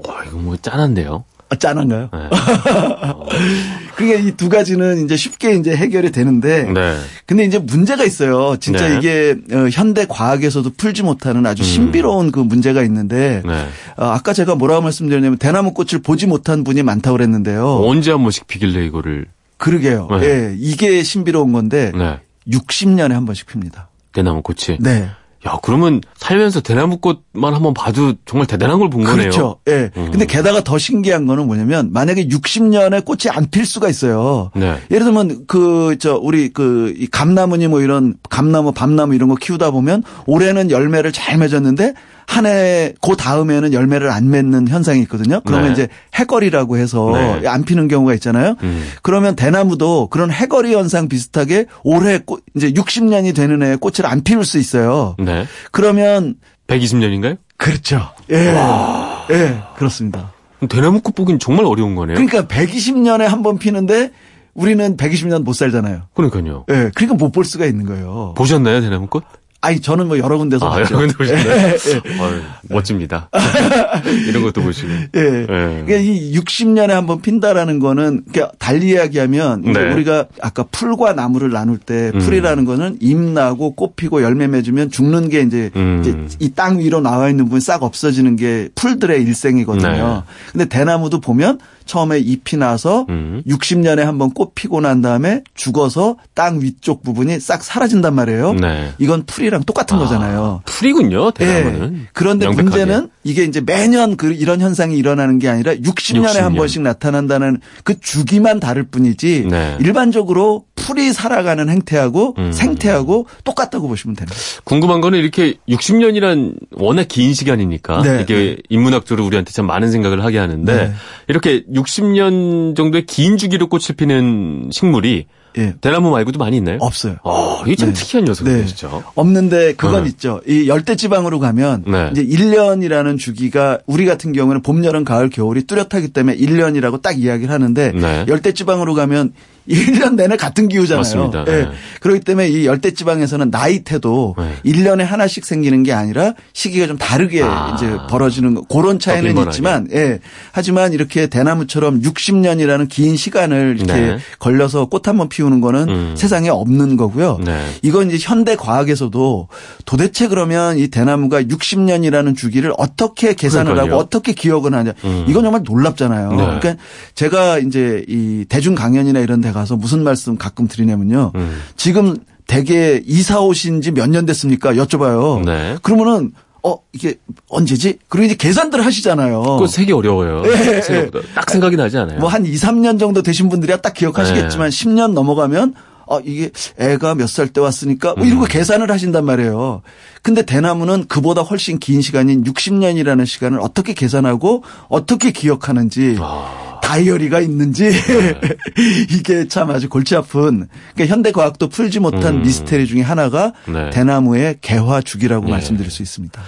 와, 0.06 0.24
이거 0.26 0.38
뭐 0.38 0.56
짠한데요? 0.56 1.24
아, 1.52 1.54
짠한가요? 1.56 2.08
네. 2.12 2.18
그게 3.94 4.18
이 4.20 4.32
두 4.32 4.48
가지는 4.48 5.04
이제 5.04 5.16
쉽게 5.16 5.54
이제 5.54 5.76
해결이 5.76 6.10
되는데. 6.12 6.64
네. 6.64 6.96
근데 7.26 7.44
이제 7.44 7.58
문제가 7.58 8.04
있어요. 8.04 8.56
진짜 8.58 8.88
네. 8.88 8.96
이게 8.96 9.36
어, 9.52 9.68
현대 9.70 10.06
과학에서도 10.08 10.70
풀지 10.78 11.02
못하는 11.02 11.44
아주 11.44 11.62
음. 11.62 11.64
신비로운 11.64 12.26
음. 12.28 12.32
그 12.32 12.40
문제가 12.40 12.82
있는데. 12.84 13.42
네. 13.44 13.52
어, 13.98 14.06
아까 14.06 14.32
제가 14.32 14.54
뭐라고 14.54 14.80
말씀드렸냐면 14.82 15.36
대나무 15.38 15.74
꽃을 15.74 16.00
보지 16.02 16.26
못한 16.26 16.64
분이 16.64 16.82
많다고 16.82 17.16
그랬는데요. 17.18 17.82
언제 17.84 18.10
한 18.12 18.22
번씩 18.22 18.46
피길래 18.46 18.84
이거를. 18.86 19.26
그러게요. 19.58 20.08
네. 20.20 20.26
예. 20.26 20.54
이게 20.58 21.02
신비로운 21.02 21.52
건데. 21.52 21.92
네. 21.94 22.18
60년에 22.48 23.10
한 23.12 23.26
번씩 23.26 23.46
핍니다. 23.46 23.88
대나무 24.12 24.42
꽃이. 24.42 24.78
네. 24.80 25.08
야, 25.46 25.58
그러면 25.60 26.00
살면서 26.16 26.60
대나무꽃만 26.60 27.52
한번 27.52 27.74
봐도 27.74 28.12
정말 28.26 28.46
대단한 28.46 28.78
걸 28.78 28.88
본 28.88 29.02
거네요. 29.02 29.16
그렇죠. 29.30 29.56
예. 29.66 29.72
네. 29.72 29.90
음. 29.96 30.08
근데 30.12 30.24
게다가 30.24 30.62
더 30.62 30.78
신기한 30.78 31.26
거는 31.26 31.46
뭐냐면 31.46 31.92
만약에 31.92 32.28
60년에 32.28 33.04
꽃이 33.04 33.22
안 33.30 33.46
필 33.50 33.66
수가 33.66 33.88
있어요. 33.88 34.50
네. 34.54 34.76
예를 34.90 35.04
들면 35.04 35.46
그 35.48 35.96
저 35.98 36.16
우리 36.16 36.48
그이 36.52 37.06
감나무니 37.08 37.66
뭐 37.68 37.80
이런 37.80 38.14
감나무, 38.30 38.72
밤나무 38.72 39.14
이런 39.16 39.28
거 39.28 39.34
키우다 39.34 39.72
보면 39.72 40.04
올해는 40.26 40.70
열매를 40.70 41.10
잘 41.12 41.38
맺었는데 41.38 41.94
한 42.32 42.46
해, 42.46 42.94
그 43.02 43.14
다음에는 43.16 43.72
열매를 43.74 44.10
안 44.10 44.30
맺는 44.30 44.68
현상이 44.68 45.00
있거든요. 45.02 45.40
그러면 45.44 45.66
네. 45.68 45.72
이제 45.72 45.88
해거리라고 46.14 46.78
해서 46.78 47.10
네. 47.12 47.46
안 47.46 47.62
피는 47.64 47.88
경우가 47.88 48.14
있잖아요. 48.14 48.56
음. 48.62 48.88
그러면 49.02 49.36
대나무도 49.36 50.06
그런 50.08 50.30
해거리 50.30 50.74
현상 50.74 51.08
비슷하게 51.08 51.66
올해 51.84 52.18
꽃, 52.18 52.42
이제 52.56 52.70
60년이 52.72 53.34
되는 53.34 53.62
해에 53.62 53.76
꽃을 53.76 54.06
안 54.06 54.22
피울 54.22 54.44
수 54.44 54.58
있어요. 54.58 55.14
네. 55.18 55.46
그러면 55.72 56.36
120년인가요? 56.68 57.36
그렇죠. 57.58 58.08
예. 58.30 58.52
와. 58.52 59.26
예, 59.30 59.60
그렇습니다. 59.76 60.32
대나무 60.68 61.00
꽃 61.02 61.14
보긴 61.14 61.38
정말 61.38 61.66
어려운 61.66 61.94
거네요. 61.94 62.14
그러니까 62.14 62.42
120년에 62.46 63.24
한 63.24 63.42
번 63.42 63.58
피는데 63.58 64.10
우리는 64.54 64.96
120년 64.96 65.42
못 65.44 65.54
살잖아요. 65.54 66.02
그러니까요. 66.14 66.64
예, 66.70 66.90
그러니까 66.94 67.14
못 67.16 67.32
볼 67.32 67.44
수가 67.44 67.66
있는 67.66 67.84
거예요. 67.86 68.34
보셨나요, 68.36 68.80
대나무꽃? 68.80 69.24
아니 69.64 69.80
저는 69.80 70.08
뭐 70.08 70.18
여러 70.18 70.36
군데서 70.38 70.66
아, 70.66 70.70
봤죠. 70.70 70.94
여러 70.96 71.06
군데 71.06 71.14
보셨나요? 71.16 71.48
예, 71.48 71.72
예. 71.72 72.20
어, 72.20 72.30
멋집니다. 72.68 73.30
이런 74.28 74.42
것도 74.42 74.60
보시고. 74.60 74.88
예. 75.16 75.20
예. 75.20 75.46
그러니까 75.46 75.96
이 75.98 76.32
60년에 76.36 76.88
한번 76.88 77.22
핀다라는 77.22 77.78
거는 77.78 78.24
그러니까 78.30 78.52
달리 78.58 78.88
이야기하면 78.90 79.62
네. 79.62 79.92
우리가 79.92 80.26
아까 80.40 80.64
풀과 80.64 81.12
나무를 81.12 81.50
나눌 81.52 81.78
때 81.78 82.10
음. 82.12 82.18
풀이라는 82.18 82.64
거는 82.64 82.98
잎 83.00 83.16
나고 83.16 83.74
꽃 83.76 83.94
피고 83.94 84.20
열매 84.22 84.48
맺으면 84.48 84.90
죽는 84.90 85.28
게 85.28 85.42
이제, 85.42 85.70
음. 85.76 86.00
이제 86.00 86.36
이 86.40 86.52
땅 86.54 86.80
위로 86.80 87.00
나와 87.00 87.30
있는 87.30 87.44
부분이 87.44 87.60
싹 87.62 87.82
없어지는 87.84 88.36
게 88.36 88.68
풀들의 88.74 89.22
일생이거든요. 89.22 90.24
네. 90.26 90.32
근데 90.52 90.64
대나무도 90.66 91.20
보면 91.20 91.58
처음에 91.86 92.18
잎이 92.18 92.58
나서 92.58 93.06
음. 93.08 93.42
60년에 93.46 94.00
한번 94.00 94.32
꽃 94.34 94.54
피고 94.54 94.80
난 94.80 95.00
다음에 95.02 95.42
죽어서 95.54 96.16
땅 96.34 96.60
위쪽 96.60 97.02
부분이 97.02 97.40
싹 97.40 97.62
사라진단 97.62 98.14
말이에요. 98.14 98.52
네. 98.54 98.92
이건 98.98 99.24
풀이 99.26 99.51
랑 99.52 99.62
똑같은 99.64 99.96
아, 99.96 100.00
거잖아요. 100.00 100.62
풀이군요. 100.64 101.30
대나무는. 101.32 101.92
네. 101.92 102.00
그런데 102.12 102.46
명백하게. 102.46 102.84
문제는 102.84 103.10
이게 103.22 103.44
이제 103.44 103.60
매년 103.60 104.16
그 104.16 104.32
이런 104.32 104.60
현상이 104.60 104.96
일어나는 104.96 105.38
게 105.38 105.48
아니라 105.48 105.74
60년에 105.74 106.36
60년. 106.36 106.40
한 106.40 106.54
번씩 106.54 106.82
나타난다는 106.82 107.60
그 107.84 108.00
주기만 108.00 108.60
다를 108.60 108.82
뿐이지 108.84 109.46
네. 109.50 109.76
일반적으로 109.80 110.64
풀이 110.74 111.12
살아가는 111.12 111.68
행태하고 111.68 112.34
음. 112.38 112.52
생태하고 112.52 113.26
똑같다고 113.44 113.88
보시면 113.88 114.16
됩니다. 114.16 114.36
궁금한 114.64 115.00
거는 115.00 115.18
이렇게 115.18 115.54
60년이란 115.68 116.54
워낙 116.72 117.06
긴 117.08 117.34
시간이니까 117.34 118.02
네. 118.02 118.20
이게 118.22 118.56
인문학적으로 118.68 119.24
우리한테 119.26 119.52
참 119.52 119.66
많은 119.66 119.90
생각을 119.92 120.24
하게 120.24 120.38
하는데 120.38 120.74
네. 120.74 120.92
이렇게 121.28 121.64
60년 121.66 122.74
정도의 122.76 123.06
긴 123.06 123.36
주기로 123.36 123.68
꽃을 123.68 123.96
피는 123.96 124.70
식물이 124.72 125.26
예. 125.58 125.74
대나무 125.80 126.10
말고도 126.10 126.38
많이 126.38 126.56
있나요? 126.56 126.78
없어요. 126.80 127.16
아, 127.24 127.62
이게 127.66 127.76
참 127.76 127.92
네. 127.92 127.94
특이한 127.94 128.24
녀석이네, 128.24 128.56
네. 128.62 128.66
진짜. 128.66 128.88
없는데 129.14 129.74
그건 129.74 130.04
네. 130.04 130.10
있죠. 130.10 130.40
이 130.46 130.68
열대 130.68 130.96
지방으로 130.96 131.38
가면 131.38 131.84
네. 131.86 132.10
이제 132.12 132.24
1년이라는 132.24 133.18
주기가 133.18 133.78
우리 133.86 134.04
같은 134.04 134.32
경우는 134.32 134.62
봄, 134.62 134.84
여름, 134.84 135.04
가을, 135.04 135.28
겨울이 135.30 135.64
뚜렷하기 135.66 136.08
때문에 136.08 136.36
1년이라고 136.36 137.02
딱 137.02 137.18
이야기를 137.18 137.52
하는데 137.52 137.92
네. 137.92 138.24
열대 138.28 138.52
지방으로 138.52 138.94
가면 138.94 139.32
1년 139.68 140.14
내내 140.14 140.36
같은 140.36 140.68
기후잖아요. 140.68 140.98
맞습니다. 141.00 141.44
네. 141.44 141.62
네. 141.64 141.68
그렇기 142.00 142.20
때문에 142.20 142.48
이 142.48 142.66
열대 142.66 142.92
지방에서는 142.94 143.50
나이테도 143.50 144.34
네. 144.38 144.54
1년에 144.72 145.02
하나씩 145.04 145.44
생기는 145.44 145.82
게 145.82 145.92
아니라 145.92 146.34
시기가 146.52 146.86
좀 146.86 146.98
다르게 146.98 147.42
아. 147.42 147.74
이제 147.76 147.96
벌어지는 148.08 148.62
그런 148.70 148.98
차이는 148.98 149.36
있지만 149.46 149.88
예. 149.92 150.18
하지만 150.52 150.92
이렇게 150.92 151.26
대나무처럼 151.26 152.02
60년이라는 152.02 152.88
긴 152.88 153.16
시간을 153.16 153.76
이렇게 153.78 153.92
네. 153.92 154.18
걸려서 154.38 154.86
꽃 154.86 155.02
한 155.08 155.16
번 155.16 155.28
피우는 155.28 155.60
거는 155.60 155.88
음. 155.88 156.14
세상에 156.16 156.48
없는 156.48 156.96
거고요. 156.96 157.38
네. 157.44 157.60
이건 157.82 158.10
이제 158.10 158.18
현대 158.20 158.56
과학에서도 158.56 159.48
도대체 159.84 160.26
그러면 160.28 160.78
이 160.78 160.88
대나무가 160.88 161.42
60년이라는 161.42 162.36
주기를 162.36 162.72
어떻게 162.78 163.34
계산을 163.34 163.72
그러니까요. 163.74 163.92
하고 163.92 164.02
어떻게 164.02 164.32
기억을 164.32 164.74
하냐. 164.74 164.92
음. 165.04 165.26
이건 165.28 165.42
정말 165.44 165.62
놀랍잖아요. 165.64 166.30
네. 166.30 166.36
그러니까 166.36 166.74
제가 167.14 167.58
이제 167.58 168.04
이 168.08 168.44
대중 168.48 168.74
강연이나 168.74 169.20
이런 169.20 169.40
데 169.40 169.51
가서 169.52 169.76
무슨 169.76 170.02
말씀 170.04 170.36
가끔 170.36 170.68
드리냐면요. 170.68 171.32
음. 171.34 171.60
지금 171.76 172.16
대개 172.46 173.00
이사 173.06 173.40
오신 173.40 173.80
지 173.82 173.90
몇 173.92 174.08
년 174.08 174.26
됐습니까? 174.26 174.72
여쭤봐요. 174.74 175.44
네. 175.44 175.76
그러면은 175.82 176.32
어, 176.64 176.76
이게 176.92 177.16
언제지? 177.48 177.98
그리고 178.08 178.26
이제 178.26 178.34
계산들 178.36 178.84
하시잖아요. 178.84 179.42
그거 179.42 179.66
세기 179.66 179.92
어려워요. 179.92 180.42
네. 180.42 180.80
생각보다. 180.82 181.26
딱 181.34 181.50
생각이 181.50 181.76
나지 181.76 181.98
않아요. 181.98 182.18
뭐 182.20 182.28
한 182.28 182.46
2, 182.46 182.52
3년 182.54 183.00
정도 183.00 183.22
되신 183.22 183.48
분들이야 183.48 183.78
딱 183.78 183.94
기억하시겠지만 183.94 184.70
네. 184.70 184.76
10년 184.84 185.12
넘어가면 185.12 185.74
어, 186.06 186.20
이게 186.20 186.50
애가 186.78 187.14
몇 187.14 187.26
살 187.28 187.48
때 187.48 187.60
왔으니까 187.60 188.14
뭐 188.16 188.26
이러고 188.26 188.42
음. 188.44 188.48
계산을 188.48 188.90
하신단 188.90 189.24
말이에요. 189.24 189.82
근데 190.22 190.42
대나무는 190.42 191.06
그보다 191.08 191.42
훨씬 191.42 191.78
긴 191.78 192.00
시간인 192.02 192.44
60년이라는 192.44 193.24
시간을 193.26 193.58
어떻게 193.60 193.92
계산하고 193.94 194.62
어떻게 194.88 195.30
기억하는지 195.32 196.16
아. 196.20 196.71
다이어리가 196.82 197.40
있는지 197.40 197.90
네. 197.90 198.40
이게 199.08 199.48
참 199.48 199.70
아주 199.70 199.88
골치 199.88 200.14
아픈 200.14 200.68
그러니까 200.94 201.14
현대 201.14 201.32
과학도 201.32 201.68
풀지 201.68 202.00
못한 202.00 202.36
음. 202.36 202.42
미스테리 202.42 202.86
중에 202.86 203.00
하나가 203.00 203.52
네. 203.66 203.88
대나무의 203.90 204.58
개화 204.60 205.00
주기라고 205.00 205.46
네. 205.46 205.52
말씀드릴 205.52 205.90
수 205.90 206.02
있습니다. 206.02 206.42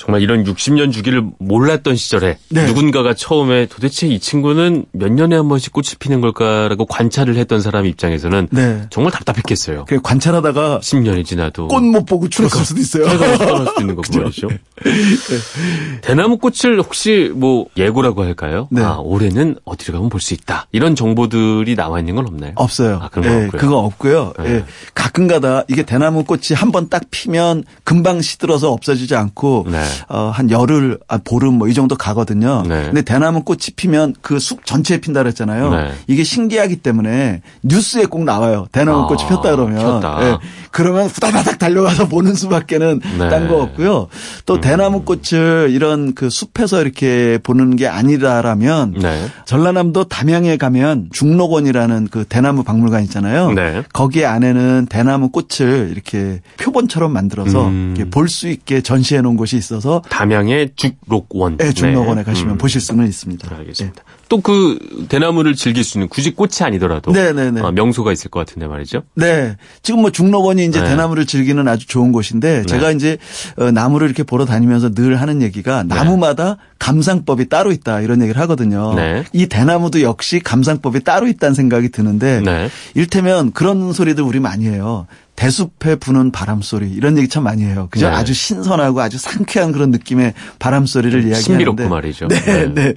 정말 0.00 0.22
이런 0.22 0.44
60년 0.44 0.92
주기를 0.94 1.22
몰랐던 1.38 1.94
시절에 1.94 2.38
네. 2.48 2.64
누군가가 2.64 3.12
처음에 3.12 3.66
도대체 3.66 4.06
이 4.06 4.18
친구는 4.18 4.86
몇 4.92 5.12
년에 5.12 5.36
한 5.36 5.46
번씩 5.46 5.74
꽃이 5.74 5.88
피는 5.98 6.22
걸까라고 6.22 6.86
관찰을 6.86 7.36
했던 7.36 7.60
사람 7.60 7.84
입장에서는 7.84 8.48
네. 8.50 8.86
정말 8.88 9.12
답답했겠어요. 9.12 9.84
그 9.86 10.00
관찰하다가 10.00 10.80
10년이 10.82 11.26
지나도 11.26 11.68
꽃 11.68 11.82
못 11.84 12.06
보고 12.06 12.30
추락할 12.30 12.64
수도 12.64 12.80
있어요. 12.80 13.04
떠날 13.36 13.66
수도 13.66 13.80
있는 13.82 13.94
거고 13.94 14.08
말이죠. 14.18 14.48
네. 14.48 16.00
대나무 16.00 16.38
꽃을 16.38 16.78
혹시 16.80 17.30
뭐 17.34 17.66
예고라고 17.76 18.22
할까요? 18.24 18.68
네. 18.70 18.80
아 18.82 18.96
올해는 18.96 19.56
어디로 19.66 19.92
가면 19.98 20.08
볼 20.08 20.20
수 20.20 20.32
있다. 20.34 20.66
이런 20.72 20.94
정보들이 20.94 21.76
나와 21.76 21.98
있는 21.98 22.14
건 22.14 22.26
없나요? 22.26 22.52
없어요. 22.56 23.00
아, 23.02 23.08
그런 23.08 23.24
거 23.26 23.30
네, 23.38 23.44
없고요. 23.46 23.60
그거 23.60 23.78
없고요. 23.78 24.32
네. 24.38 24.50
예. 24.50 24.64
가끔가다 24.94 25.64
이게 25.68 25.82
대나무 25.82 26.24
꽃이 26.24 26.54
한 26.54 26.70
번 26.72 26.88
딱 26.88 27.02
피면 27.10 27.64
금방 27.84 28.20
시들어서 28.22 28.70
없어지지 28.72 29.14
않고 29.14 29.66
네. 29.70 29.82
어, 30.08 30.30
한 30.34 30.50
열흘, 30.50 30.98
아, 31.08 31.18
보름 31.24 31.54
뭐 31.54 31.68
이 31.70 31.74
정도 31.74 31.94
가거든요. 31.96 32.62
네. 32.66 32.84
근데 32.86 33.02
대나무 33.02 33.42
꽃이 33.44 33.60
피면 33.76 34.14
그 34.22 34.38
숲 34.40 34.64
전체에 34.66 34.98
핀다 34.98 35.22
그랬잖아요. 35.22 35.70
네. 35.70 35.92
이게 36.06 36.24
신기하기 36.24 36.76
때문에 36.76 37.42
뉴스에 37.62 38.06
꼭 38.06 38.24
나와요. 38.24 38.66
대나무 38.72 39.06
꽃이 39.06 39.22
아, 39.24 39.28
폈다 39.28 39.42
그러면. 39.56 40.00
폈다. 40.00 40.18
네. 40.20 40.38
그러면 40.72 41.06
후다다닥 41.06 41.58
달려가서 41.58 42.08
보는 42.08 42.34
수밖에는 42.34 43.00
네. 43.18 43.28
딴거 43.28 43.62
없고요. 43.62 44.08
또 44.46 44.54
음. 44.54 44.60
대나무 44.60 45.02
꽃을 45.04 45.68
이런 45.70 46.14
그 46.14 46.28
숲에서 46.30 46.80
이렇게 46.80 47.38
보는 47.42 47.76
게 47.76 47.86
아니라라면 47.86 48.94
네. 49.00 49.26
전라남도 49.46 50.04
담양에 50.04 50.56
가면 50.56 51.08
중록원이라는 51.12 52.08
그 52.10 52.24
대나무 52.24 52.62
박물관 52.62 53.02
있잖아요. 53.04 53.52
네. 53.52 53.82
거기 53.92 54.24
안에는 54.24 54.86
대나무 54.88 55.30
꽃을 55.30 55.88
이렇게 55.90 56.40
표본처럼 56.58 57.12
만들어서 57.12 57.66
음. 57.68 58.08
볼수 58.10 58.48
있게 58.48 58.80
전시해 58.80 59.20
놓은 59.20 59.36
곳이 59.36 59.56
있어서 59.56 59.79
담양의 60.08 60.70
죽록원. 60.76 61.56
네, 61.56 61.72
죽록원에 61.72 62.22
네. 62.22 62.24
가시면 62.24 62.54
음. 62.54 62.58
보실 62.58 62.80
수는 62.80 63.06
있습니다. 63.06 63.48
알겠습니다. 63.54 64.02
네. 64.02 64.20
또그 64.30 65.06
대나무를 65.08 65.56
즐길 65.56 65.82
수 65.82 65.98
있는 65.98 66.08
굳이 66.08 66.34
꽃이 66.34 66.52
아니더라도 66.60 67.10
네네네. 67.10 67.60
어, 67.60 67.72
명소가 67.72 68.12
있을 68.12 68.30
것 68.30 68.38
같은데 68.38 68.68
말이죠. 68.68 69.02
네. 69.14 69.56
지금 69.82 70.00
뭐 70.00 70.10
중록원이 70.10 70.64
이제 70.64 70.80
네. 70.80 70.88
대나무를 70.88 71.26
즐기는 71.26 71.66
아주 71.66 71.86
좋은 71.88 72.12
곳인데 72.12 72.60
네. 72.60 72.66
제가 72.66 72.92
이제 72.92 73.18
어, 73.56 73.72
나무를 73.72 74.06
이렇게 74.06 74.22
보러 74.22 74.44
다니면서 74.46 74.92
늘 74.92 75.20
하는 75.20 75.42
얘기가 75.42 75.82
네. 75.82 75.94
나무마다 75.94 76.58
감상법이 76.78 77.48
따로 77.48 77.72
있다 77.72 78.00
이런 78.00 78.22
얘기를 78.22 78.40
하거든요. 78.42 78.94
네. 78.94 79.24
이 79.32 79.46
대나무도 79.46 80.00
역시 80.02 80.38
감상법이 80.38 81.00
따로 81.02 81.26
있다는 81.26 81.54
생각이 81.54 81.90
드는데 81.90 82.40
네. 82.40 82.70
일테면 82.94 83.50
그런 83.52 83.92
소리들 83.92 84.22
우리 84.22 84.38
많이 84.38 84.66
해요. 84.68 85.06
대숲에 85.40 85.94
부는 85.94 86.32
바람 86.32 86.60
소리 86.60 86.90
이런 86.90 87.16
얘기 87.16 87.26
참 87.26 87.44
많이 87.44 87.64
해요. 87.64 87.88
그죠? 87.90 88.10
네. 88.10 88.14
아주 88.14 88.34
신선하고 88.34 89.00
아주 89.00 89.16
상쾌한 89.16 89.72
그런 89.72 89.90
느낌의 89.90 90.34
바람 90.58 90.84
소리를 90.84 91.18
이야기하는데 91.18 91.42
신비롭고 91.42 91.88
말이죠. 91.88 92.28
네, 92.28 92.66
네. 92.74 92.92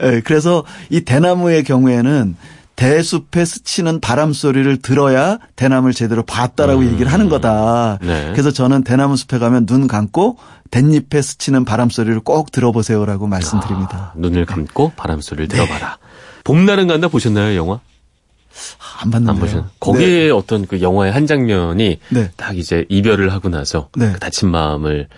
네. 0.00 0.20
그래서 0.20 0.62
이 0.90 1.00
대나무의 1.00 1.64
경우에는 1.64 2.36
대숲에 2.76 3.44
스치는 3.44 3.98
바람 3.98 4.32
소리를 4.32 4.76
들어야 4.76 5.38
대나무를 5.56 5.92
제대로 5.92 6.22
봤다라고 6.22 6.82
음. 6.82 6.92
얘기를 6.92 7.12
하는 7.12 7.28
거다. 7.28 7.98
네. 8.00 8.30
그래서 8.30 8.52
저는 8.52 8.84
대나무 8.84 9.16
숲에 9.16 9.40
가면 9.40 9.66
눈 9.66 9.88
감고 9.88 10.38
댄잎에 10.70 11.20
스치는 11.20 11.64
바람 11.64 11.90
소리를 11.90 12.20
꼭 12.20 12.52
들어보세요라고 12.52 13.26
말씀드립니다. 13.26 14.12
아, 14.14 14.18
눈을 14.18 14.46
감고 14.46 14.92
바람 14.94 15.20
소리를 15.20 15.48
네. 15.48 15.56
들어봐라. 15.56 15.98
봄날은 16.44 16.86
간다 16.86 17.08
보셨나요, 17.08 17.56
영화? 17.56 17.80
안 19.02 19.10
봤는데요. 19.10 19.58
안. 19.58 19.70
거기에 19.80 20.24
네. 20.24 20.30
어떤 20.30 20.66
그 20.66 20.80
영화의 20.80 21.12
한 21.12 21.26
장면이 21.26 22.00
네. 22.10 22.30
딱 22.36 22.56
이제 22.58 22.84
이별을 22.88 23.32
하고 23.32 23.48
나서 23.48 23.88
네. 23.96 24.12
그 24.12 24.18
다친 24.18 24.50
마음을 24.50 25.08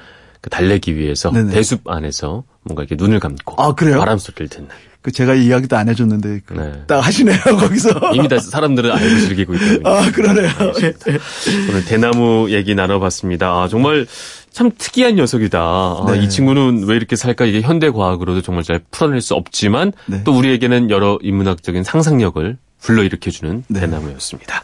그 0.41 0.51
달래기 0.51 0.97
위해서 0.97 1.31
네네. 1.31 1.53
대숲 1.53 1.89
안에서 1.89 2.45
뭔가 2.63 2.83
이렇게 2.83 2.97
눈을 2.97 3.21
감고 3.21 3.63
아, 3.63 3.75
그래요? 3.75 3.99
바람 3.99 4.19
소리를 4.19 4.49
듣는. 4.49 4.69
그 5.03 5.11
제가 5.13 5.35
이야기도 5.35 5.79
안 5.79 5.89
해줬는데 5.89 6.41
그 6.45 6.53
네. 6.55 6.73
딱 6.87 7.01
하시네요 7.01 7.39
거기서 7.59 8.13
이미 8.15 8.29
다 8.29 8.39
사람들은 8.39 8.93
알고 8.93 9.21
즐기고 9.21 9.55
있거든요. 9.55 9.89
아 9.89 10.11
그러네요. 10.11 10.51
오늘 11.71 11.85
대나무 11.87 12.51
얘기 12.51 12.75
나눠봤습니다. 12.75 13.49
아 13.49 13.69
정말 13.69 14.07
참 14.53 14.71
특이한 14.77 15.15
녀석이다. 15.15 15.59
아, 15.59 16.05
네. 16.07 16.13
아, 16.13 16.17
이 16.17 16.29
친구는 16.29 16.85
왜 16.87 16.97
이렇게 16.97 17.17
살까 17.17 17.47
이게 17.47 17.63
현대 17.63 17.89
과학으로도 17.91 18.43
정말 18.43 18.63
잘 18.63 18.81
풀어낼 18.91 19.23
수 19.23 19.35
없지만 19.35 19.93
네. 20.07 20.23
또 20.25 20.37
우리에게는 20.37 20.91
여러 20.91 21.19
인문학적인 21.23 21.83
상상력을 21.83 22.59
불러일으켜주는 22.83 23.65
네. 23.69 23.81
대나무였습니다. 23.81 24.63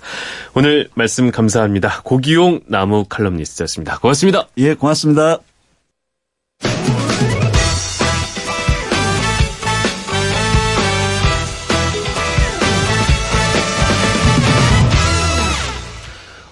오늘 0.54 0.88
말씀 0.94 1.30
감사합니다. 1.30 2.02
고기용 2.02 2.60
나무 2.66 3.04
칼럼니스트였습니다. 3.08 3.98
고맙습니다. 3.98 4.48
예, 4.58 4.74
고맙습니다. 4.74 5.38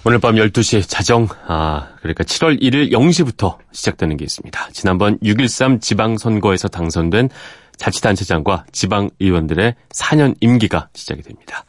오늘 0.07 0.19
밤 0.19 0.35
12시 0.35 0.87
자정, 0.87 1.29
아, 1.47 1.89
그러니까 2.01 2.25
7월 2.25 2.61
1일 2.61 2.93
0시부터 2.93 3.57
시작되는 3.73 4.19
게 4.19 4.25
있습니다. 4.27 4.69
지난번 4.73 5.19
6.13 5.21 5.81
지방선거에서 5.81 6.69
당선된 6.69 7.31
자치단체장과 7.77 8.67
지방의원들의 8.73 9.75
4년 9.91 10.35
임기가 10.41 10.89
시작이 10.95 11.23
됩니다. 11.23 11.65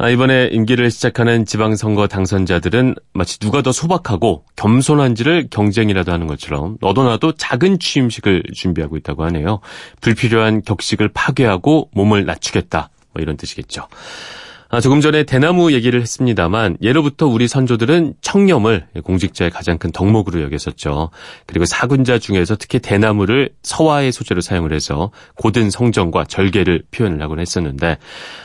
아, 0.00 0.08
이번에 0.08 0.48
임기를 0.52 0.92
시작하는 0.92 1.44
지방선거 1.44 2.06
당선자들은 2.06 2.94
마치 3.12 3.40
누가 3.40 3.62
더 3.62 3.72
소박하고 3.72 4.44
겸손한지를 4.54 5.48
경쟁이라도 5.50 6.12
하는 6.12 6.28
것처럼 6.28 6.78
너도나도 6.80 7.32
작은 7.32 7.80
취임식을 7.80 8.44
준비하고 8.54 8.96
있다고 8.96 9.24
하네요. 9.24 9.58
불필요한 10.00 10.62
격식을 10.62 11.08
파괴하고 11.08 11.90
몸을 11.94 12.26
낮추겠다. 12.26 12.90
뭐 13.12 13.22
이런 13.22 13.36
뜻이겠죠. 13.36 13.88
아, 14.70 14.82
조금 14.82 15.00
전에 15.00 15.22
대나무 15.22 15.72
얘기를 15.72 15.98
했습니다만 16.02 16.76
예로부터 16.82 17.26
우리 17.26 17.48
선조들은 17.48 18.16
청렴을 18.20 18.86
공직자의 19.02 19.50
가장 19.50 19.78
큰 19.78 19.90
덕목으로 19.92 20.42
여겼었죠. 20.42 21.08
그리고 21.46 21.64
사군자 21.64 22.18
중에서 22.18 22.54
특히 22.56 22.78
대나무를 22.78 23.48
서화의 23.62 24.12
소재로 24.12 24.42
사용을 24.42 24.74
해서 24.74 25.10
고든 25.36 25.70
성정과 25.70 26.24
절개를 26.24 26.82
표현을 26.90 27.22
하곤 27.22 27.40
했었는데 27.40 27.96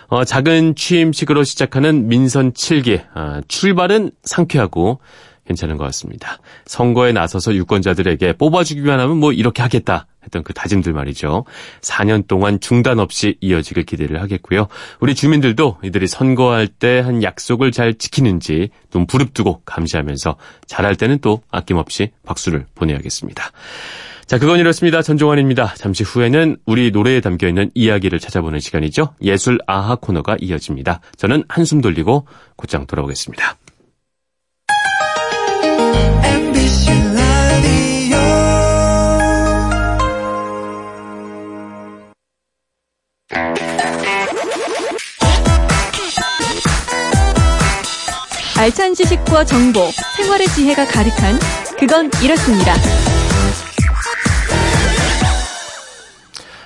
어, 0.08 0.24
작은 0.24 0.76
취임식으로 0.76 1.44
시작하는 1.44 2.08
민선 2.08 2.54
7기 2.54 3.04
아, 3.14 3.42
출발은 3.50 4.12
상쾌하고 4.24 5.02
괜찮은 5.46 5.76
것 5.76 5.84
같습니다. 5.86 6.38
선거에 6.66 7.12
나서서 7.12 7.54
유권자들에게 7.54 8.34
뽑아주기만 8.34 8.98
하면 9.02 9.18
뭐 9.18 9.34
이렇게 9.34 9.62
하겠다 9.62 10.08
했던 10.24 10.44
그 10.44 10.54
다짐들 10.54 10.94
말이죠. 10.94 11.46
4년 11.82 12.28
동안 12.28 12.60
중단 12.60 13.00
없이 13.00 13.38
이어지길 13.42 13.84
기대를 13.84 14.22
하겠고요. 14.22 14.68
우리 15.00 15.14
주민들도 15.14 15.78
이들이 15.84 16.08
선거할 16.08 16.68
때 16.68 17.04
한 17.04 17.24
약속을 17.24 17.72
잘 17.72 17.94
지키는지 17.94 18.70
좀 18.92 19.06
부릅뜨고 19.06 19.62
감시하면서 19.66 20.38
잘할 20.66 20.96
때는 20.96 21.20
또 21.20 21.42
아낌없이 21.52 22.12
박수를 22.26 22.66
보내야겠습니다. 22.76 23.52
자, 24.26 24.40
그건 24.40 24.60
이렇습니다. 24.60 25.02
전종환입니다. 25.02 25.74
잠시 25.76 26.04
후에는 26.04 26.58
우리 26.66 26.92
노래에 26.92 27.20
담겨 27.20 27.48
있는 27.48 27.70
이야기를 27.74 28.20
찾아보는 28.20 28.60
시간이죠. 28.60 29.16
예술 29.22 29.60
아하 29.68 29.96
코너가 29.96 30.38
이어집니다. 30.40 31.02
저는 31.18 31.44
한숨 31.50 31.82
돌리고 31.82 32.26
곧장 32.56 32.88
돌아오겠습니다. 32.88 33.58
알찬 48.64 48.94
지식과 48.94 49.44
정보, 49.44 49.82
생활의 50.16 50.48
지혜가 50.48 50.88
가득한 50.88 51.38
그건 51.78 52.10
이렇습니다. 52.24 52.74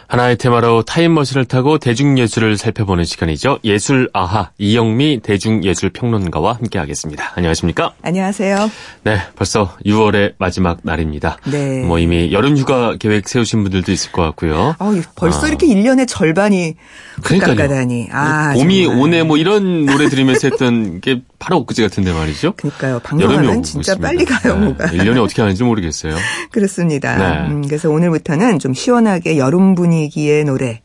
하나의 0.08 0.38
테마로 0.38 0.84
타임머신을 0.84 1.46
타고 1.46 1.78
대중예술을 1.80 2.58
살펴보는 2.58 3.04
시간이죠. 3.04 3.60
예술 3.66 4.10
아하 4.14 4.52
이영미 4.58 5.20
대중예술평론가와 5.22 6.54
함께하겠습니다. 6.54 7.34
안녕하십니까? 7.36 7.94
안녕하세요. 8.02 8.72
네, 9.04 9.20
벌써 9.36 9.76
6월의 9.86 10.36
마지막 10.38 10.80
날입니다. 10.84 11.40
네. 11.52 11.84
뭐 11.84 12.00
이미 12.00 12.32
여름 12.32 12.56
휴가 12.56 12.96
계획 12.98 13.28
세우신 13.28 13.64
분들도 13.64 13.92
있을 13.92 14.14
것 14.14 14.22
같고요. 14.22 14.76
어, 14.80 14.92
벌써 15.16 15.46
아. 15.46 15.50
이렇게 15.50 15.68
1년의 15.68 16.08
절반이 16.08 16.76
그러니까요. 17.22 18.08
아, 18.14 18.54
봄이 18.54 18.84
정말. 18.86 19.02
오네 19.02 19.24
뭐 19.24 19.36
이런 19.36 19.86
노래 19.86 20.08
들으면서 20.08 20.48
했던 20.48 21.02
게 21.02 21.22
바로 21.38 21.58
엊그제 21.58 21.84
같은데 21.84 22.14
말이죠. 22.14 22.54
그러니까요. 22.56 23.00
방송하면 23.00 23.62
진짜 23.64 23.94
있습니다. 23.94 24.08
빨리 24.08 24.24
가요. 24.24 24.56
네. 24.56 24.66
뭐가. 24.68 24.86
1년이 24.86 25.22
어떻게 25.22 25.42
하는지 25.42 25.64
모르겠어요. 25.64 26.16
그렇습니다. 26.52 27.18
네. 27.18 27.50
음, 27.50 27.62
그래서 27.68 27.90
오늘부터는 27.90 28.60
좀 28.60 28.74
시원하게 28.74 29.38
여름 29.38 29.76
분위 29.76 29.97
기의 30.10 30.46
노래 30.46 30.82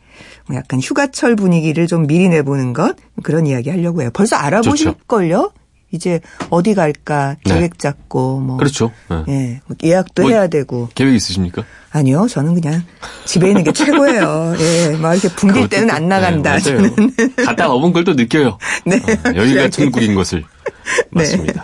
뭐 0.47 0.57
약간 0.57 0.81
휴가철 0.81 1.37
분위기를 1.37 1.87
좀 1.87 2.07
미리 2.07 2.29
내보는 2.29 2.73
것 2.73 2.97
그런 3.23 3.47
이야기 3.47 3.71
하려고 3.71 4.03
해요. 4.03 4.11
벌써 4.13 4.37
알아보실걸요? 4.37 5.53
이제 5.93 6.21
어디 6.49 6.75
갈까 6.75 7.37
네. 7.45 7.55
계획 7.55 7.79
잡고 7.79 8.41
뭐 8.41 8.57
그렇죠. 8.57 8.91
네. 9.11 9.25
예, 9.29 9.61
뭐 9.67 9.77
예약도 9.85 10.23
뭐 10.23 10.31
해야 10.31 10.49
되고 10.49 10.89
계획 10.95 11.15
있으십니까? 11.15 11.65
아니요, 11.91 12.27
저는 12.29 12.55
그냥 12.55 12.83
집에 13.27 13.49
있는 13.49 13.63
게 13.63 13.73
최고예요. 13.73 14.55
예, 14.59 14.97
막 14.97 15.13
이렇게 15.13 15.29
붕길 15.29 15.69
때는 15.69 15.91
안 15.91 16.09
나간다. 16.09 16.57
네, 16.57 16.61
저는 16.61 17.13
갔다 17.45 17.71
오은 17.71 17.93
걸또 17.93 18.15
느껴요. 18.15 18.57
네, 18.87 18.97
어, 18.97 19.37
여기가 19.37 19.69
천국인 19.69 20.15
것을 20.15 20.45
네. 21.13 21.25
맞습니다. 21.25 21.63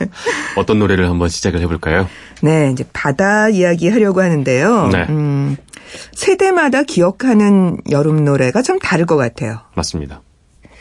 어떤 0.57 0.79
노래를 0.79 1.09
한번 1.09 1.31
시작을 1.31 1.61
해볼까요? 1.63 2.07
네, 2.43 2.71
이제 2.71 2.85
바다 2.93 3.49
이야기 3.49 3.89
하려고 3.89 4.21
하는데요. 4.21 4.89
네. 4.89 5.07
음, 5.09 5.57
세대마다 6.13 6.83
기억하는 6.83 7.79
여름 7.91 8.25
노래가 8.25 8.63
좀 8.63 8.79
다를 8.79 9.07
것 9.07 9.17
같아요. 9.17 9.61
맞습니다. 9.75 10.23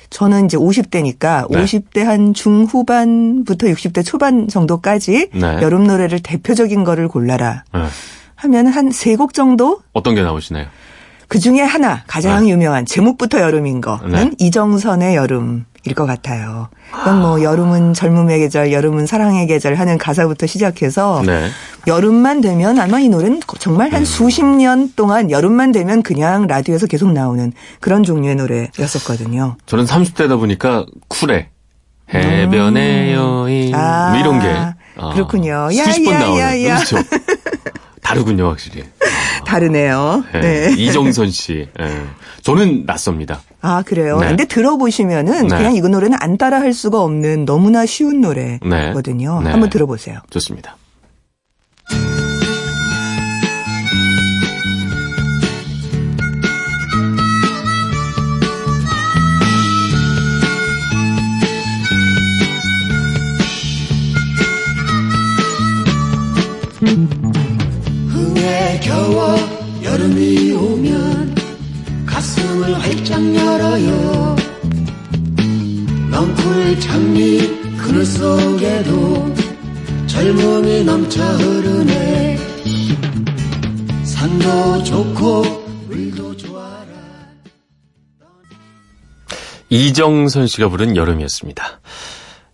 저는 0.10 0.46
이제 0.46 0.58
50대니까 0.58 1.48
네. 1.52 1.64
50대 1.64 2.04
한 2.04 2.34
중후반부터 2.34 3.68
60대 3.68 4.06
초반 4.06 4.48
정도까지 4.48 5.30
네. 5.34 5.42
여름 5.62 5.86
노래를 5.86 6.20
대표적인 6.22 6.84
거를 6.84 7.08
골라라. 7.08 7.64
네. 7.74 7.82
하면 8.36 8.68
한 8.68 8.90
세 8.92 9.16
곡 9.18 9.34
정도? 9.34 9.82
어떤 9.94 10.16
게 10.16 10.22
나오시나요? 10.22 10.68
그 11.28 11.40
중에 11.40 11.60
하나 11.62 12.04
가장 12.08 12.46
네. 12.46 12.52
유명한 12.52 12.86
제목부터 12.86 13.42
여름인 13.42 13.82
거는 13.82 14.30
네. 14.30 14.32
이정선의 14.40 15.16
여름. 15.16 15.66
일것 15.88 16.06
같아요. 16.06 16.70
그건 16.92 17.22
뭐 17.22 17.42
여름은 17.42 17.94
젊음의 17.94 18.40
계절, 18.40 18.72
여름은 18.72 19.06
사랑의 19.08 19.48
계절 19.48 19.76
하는 19.76 19.98
가사부터 19.98 20.46
시작해서 20.46 21.24
네. 21.26 21.50
여름만 21.88 22.42
되면 22.42 22.80
아마 22.80 23.00
이 23.00 23.10
노래는 23.10 23.42
정말 23.60 23.94
한 23.94 24.02
음. 24.02 24.06
수십 24.06 24.46
년 24.46 24.92
동안 24.96 25.32
여름만 25.32 25.72
되면 25.72 26.04
그냥 26.04 26.48
라디오에서 26.48 26.88
계속 26.88 27.12
나오는 27.12 27.52
그런 27.80 28.04
종류의 28.04 28.36
노래였었거든요. 28.36 29.58
저는 29.66 29.86
30대다 29.86 30.38
보니까 30.38 30.86
쿨해. 31.08 31.50
해변의 32.14 33.16
음. 33.16 33.20
여인 33.20 33.76
아, 33.76 34.12
뭐 34.12 34.20
이런 34.20 34.40
게 34.40 34.48
아, 34.48 35.14
그렇군요. 35.14 35.68
나오는 36.20 36.64
그렇죠. 36.76 36.98
다르군요, 38.08 38.48
확실히. 38.48 38.84
다르네요. 39.46 40.24
네. 40.34 40.40
네. 40.42 40.76
이정선 40.82 41.30
씨. 41.32 41.68
네. 41.78 42.04
저는 42.42 42.86
낯섭니다. 42.86 43.42
아, 43.62 43.84
그래요? 43.86 44.20
네. 44.20 44.28
근데 44.30 44.46
들어보시면은 44.46 45.48
네. 45.48 45.58
그냥 45.58 45.76
이 45.76 45.82
노래는 45.82 46.18
안 46.22 46.38
따라 46.38 46.60
할 46.60 46.74
수가 46.74 47.02
없는 47.02 47.46
너무나 47.46 47.86
쉬운 47.86 48.22
노래거든요. 48.22 49.42
네. 49.42 49.52
한번 49.52 49.70
들어보세요. 49.70 50.20
좋습니다. 50.30 50.78
이정선 90.02 90.46
씨가 90.46 90.70
부른 90.70 90.96
여름이었습니다. 90.96 91.80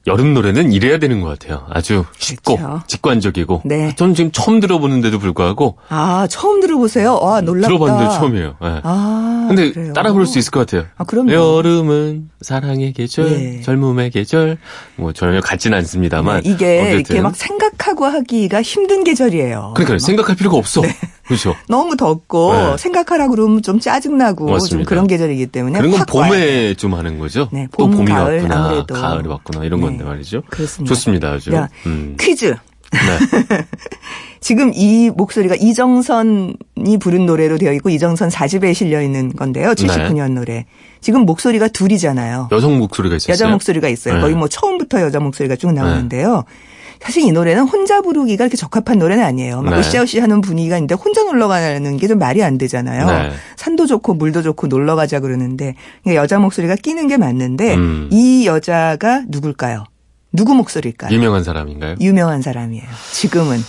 여름 0.08 0.34
노래는 0.34 0.72
이래야 0.72 0.98
되는 0.98 1.20
것 1.22 1.28
같아요. 1.28 1.66
아주 1.70 2.06
쉽고 2.18 2.56
그렇죠. 2.58 2.82
직관적이고. 2.88 3.62
네. 3.66 3.94
저는 3.96 4.16
지금 4.16 4.32
처음 4.32 4.60
들어보는데도 4.62 5.20
불구하고. 5.20 5.78
아 5.90 6.26
처음 6.30 6.62
들어보세요? 6.62 7.20
와 7.22 7.42
놀랍다. 7.42 7.68
들어봤는데 7.68 8.14
처음이에요. 8.18 8.56
네. 8.62 8.80
아 8.84 9.46
근데 9.50 9.72
그래요? 9.72 9.94
따라 9.94 10.12
부를 10.14 10.26
수 10.26 10.40
있을 10.40 10.52
것 10.52 10.62
같아요. 10.62 10.88
아 10.98 11.04
그럼 11.04 11.30
여름은 11.30 12.30
사랑의 12.42 12.94
계절, 12.94 13.30
네. 13.30 13.62
젊음의 13.62 14.12
계절. 14.12 14.58
뭐 14.96 15.12
전혀 15.12 15.40
같진 15.42 15.74
않습니다만. 15.74 16.44
네, 16.44 16.50
이게 16.50 16.80
어쨌든. 16.82 16.96
이렇게 17.00 17.22
막 17.22 17.36
생각하고 17.36 18.06
하기가 18.06 18.62
힘든 18.62 19.04
계절이에요. 19.04 19.74
그러니까 19.76 20.00
생각할 20.00 20.36
필요가 20.38 20.58
없어. 20.58 20.82
네. 21.24 21.28
그렇죠. 21.28 21.56
너무 21.68 21.96
덥고 21.96 22.54
네. 22.54 22.78
생각하라 22.78 23.28
그러면 23.30 23.62
좀 23.62 23.80
짜증나고 23.80 24.46
맞습니다. 24.46 24.78
좀 24.78 24.84
그런 24.84 25.08
계절이기 25.08 25.48
때문에 25.48 25.80
그런 25.80 25.92
건 25.92 26.06
봄에 26.06 26.74
좀 26.76 26.94
하는 26.96 27.18
거죠. 27.20 27.48
네, 27.52 27.68
봄, 27.72 27.92
또 27.92 27.98
봄이 27.98 28.12
가을, 28.12 28.42
왔구나, 28.42 28.66
아무래도. 28.66 28.94
가을이 28.94 29.28
왔구나 29.28 29.64
이런 29.64 29.80
네. 29.80 29.86
건데 29.88 30.04
말이죠. 30.04 30.44
그렇습니다. 30.50 30.94
좋습니다, 30.94 31.32
아주. 31.32 31.54
야, 31.54 31.70
음. 31.86 32.16
퀴즈. 32.20 32.56
네. 32.92 33.00
지금 34.44 34.74
이 34.76 35.10
목소리가 35.10 35.56
이정선이 35.56 36.98
부른 37.00 37.26
노래로 37.26 37.58
되어 37.58 37.72
있고 37.74 37.90
이정선 37.90 38.28
4집에 38.28 38.74
실려 38.74 39.02
있는 39.02 39.34
건데요. 39.34 39.72
79년 39.72 40.28
네. 40.28 40.34
노래. 40.34 40.66
지금 41.00 41.22
목소리가 41.26 41.70
둘이잖아요. 41.70 42.50
여성 42.52 42.78
목소리가 42.78 43.16
있어요. 43.16 43.32
여자 43.32 43.48
목소리가 43.48 43.88
있어요. 43.88 44.16
네. 44.16 44.22
거의 44.22 44.36
뭐 44.36 44.50
처음부터 44.50 45.02
여자 45.02 45.22
목소리가 45.22 45.56
쭉 45.56 45.72
나오는데요. 45.72 46.44
네. 46.46 46.73
사실 47.04 47.24
이 47.24 47.32
노래는 47.34 47.64
혼자 47.68 48.02
부르기가 48.02 48.44
그렇게 48.46 48.56
적합한 48.56 48.98
노래는 48.98 49.24
아니에요. 49.26 49.62
막 49.62 49.72
네. 49.72 49.80
으쌰으쌰 49.80 50.22
하는 50.24 50.40
분위기가 50.40 50.78
있는데 50.78 50.96
혼자 50.96 51.22
놀러 51.24 51.50
가는 51.50 51.98
게 51.98 52.08
좀 52.08 52.18
말이 52.18 52.42
안 52.44 52.58
되잖아요. 52.58 53.06
네. 53.08 53.32
산도 53.58 53.88
좋고 53.88 54.14
물도 54.14 54.42
좋고 54.42 54.68
놀러 54.68 54.96
가자 54.96 55.20
그러는데 55.20 55.76
그러니까 56.04 56.22
여자 56.24 56.40
목소리가 56.40 56.76
끼는 56.78 57.08
게 57.10 57.18
맞는데 57.18 57.76
음. 57.76 58.10
이 58.12 58.46
여자가 58.48 59.24
누굴까요? 59.28 59.84
누구 60.32 60.56
목소리일까요? 60.56 61.14
유명한 61.14 61.44
사람인가요? 61.44 61.96
유명한 62.00 62.42
사람이에요. 62.42 62.86
지금은. 63.12 63.60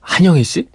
한영애 0.00 0.42
씨? 0.42 0.66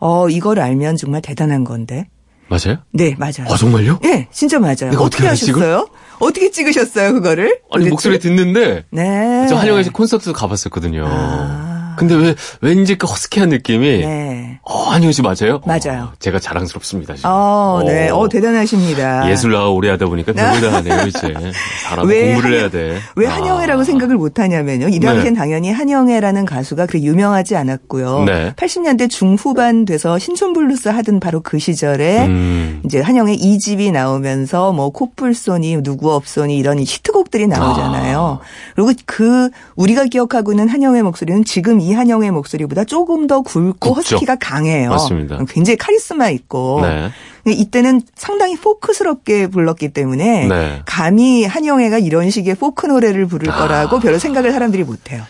어, 0.00 0.28
이걸 0.30 0.60
알면 0.60 0.96
정말 0.96 1.20
대단한 1.22 1.62
건데. 1.64 2.08
맞아요? 2.48 2.78
네, 2.92 3.14
맞아요. 3.18 3.46
아, 3.48 3.56
정말요? 3.56 3.98
네, 4.02 4.28
진짜 4.32 4.58
맞아요. 4.58 4.74
어떻게, 4.92 4.96
어떻게 5.04 5.26
하셨어요? 5.28 5.88
어떻게 6.20 6.50
찍으셨어요, 6.50 7.12
그거를? 7.14 7.46
아니, 7.72 7.84
도대체? 7.84 7.90
목소리 7.90 8.18
듣는데. 8.18 8.84
네. 8.90 9.46
저 9.48 9.56
한영애 9.56 9.82
씨 9.82 9.90
콘서트 9.90 10.32
가봤었거든요. 10.32 11.04
아. 11.06 11.73
근데 11.96 12.14
왜 12.14 12.34
왠지 12.60 12.96
그 12.96 13.06
허스키한 13.06 13.48
느낌이 13.48 13.98
네. 13.98 14.58
어, 14.62 14.78
한효 14.90 15.12
씨 15.12 15.22
맞아요? 15.22 15.60
맞아요. 15.66 16.04
어, 16.04 16.12
제가 16.18 16.38
자랑스럽습니다. 16.38 17.14
지금. 17.14 17.30
어, 17.30 17.82
네. 17.84 18.08
어, 18.08 18.28
대단하십니다. 18.28 19.30
예술가 19.30 19.68
오래 19.68 19.90
하다 19.90 20.06
보니까 20.06 20.32
대단하네요, 20.32 21.06
이제. 21.08 21.34
사람 21.82 22.06
공부를 22.08 22.58
해야 22.58 22.70
돼. 22.70 22.98
왜 23.16 23.26
한영애라고 23.26 23.82
아. 23.82 23.84
생각을 23.84 24.16
못 24.16 24.38
하냐면요. 24.38 24.88
이 24.88 25.00
당시엔 25.00 25.34
네. 25.34 25.38
당연히 25.38 25.70
한영애라는 25.70 26.44
가수가 26.44 26.86
그렇게 26.86 27.04
유명하지 27.04 27.56
않았고요. 27.56 28.24
네. 28.24 28.52
80년대 28.56 29.10
중후반 29.10 29.84
돼서 29.84 30.18
신촌블루스 30.18 30.88
하던 30.88 31.20
바로 31.20 31.40
그 31.40 31.58
시절에 31.58 32.26
음. 32.26 32.82
이제 32.84 33.00
한영애 33.00 33.36
2집이 33.36 33.92
나오면서 33.92 34.72
뭐 34.72 34.90
코뿔소니 34.90 35.82
누구 35.82 36.12
없소니 36.12 36.56
이런 36.56 36.78
히트곡들이 36.78 37.46
나오잖아요. 37.46 38.40
아. 38.40 38.44
그리고 38.74 38.92
그 39.06 39.50
우리가 39.76 40.04
기억하고 40.04 40.52
있는 40.52 40.68
한영애 40.68 41.02
목소리는 41.02 41.44
지금 41.44 41.80
이한영의 41.84 42.30
목소리보다 42.30 42.84
조금 42.84 43.26
더 43.26 43.42
굵고 43.42 43.94
굵죠. 43.94 44.16
허스키가 44.16 44.36
강해요. 44.36 44.90
맞습니다. 44.90 45.38
굉장히 45.48 45.76
카리스마 45.76 46.30
있고. 46.30 46.80
네. 46.82 47.10
이때는 47.46 48.00
상당히 48.14 48.56
포크스럽게 48.56 49.48
불렀기 49.48 49.90
때문에 49.90 50.48
네. 50.48 50.82
감히 50.86 51.44
한영애가 51.44 51.98
이런 51.98 52.30
식의 52.30 52.54
포크 52.54 52.86
노래를 52.86 53.26
부를 53.26 53.50
아. 53.50 53.58
거라고 53.58 54.00
별로 54.00 54.18
생각을 54.18 54.50
사람들이 54.50 54.82
못해요. 54.84 55.22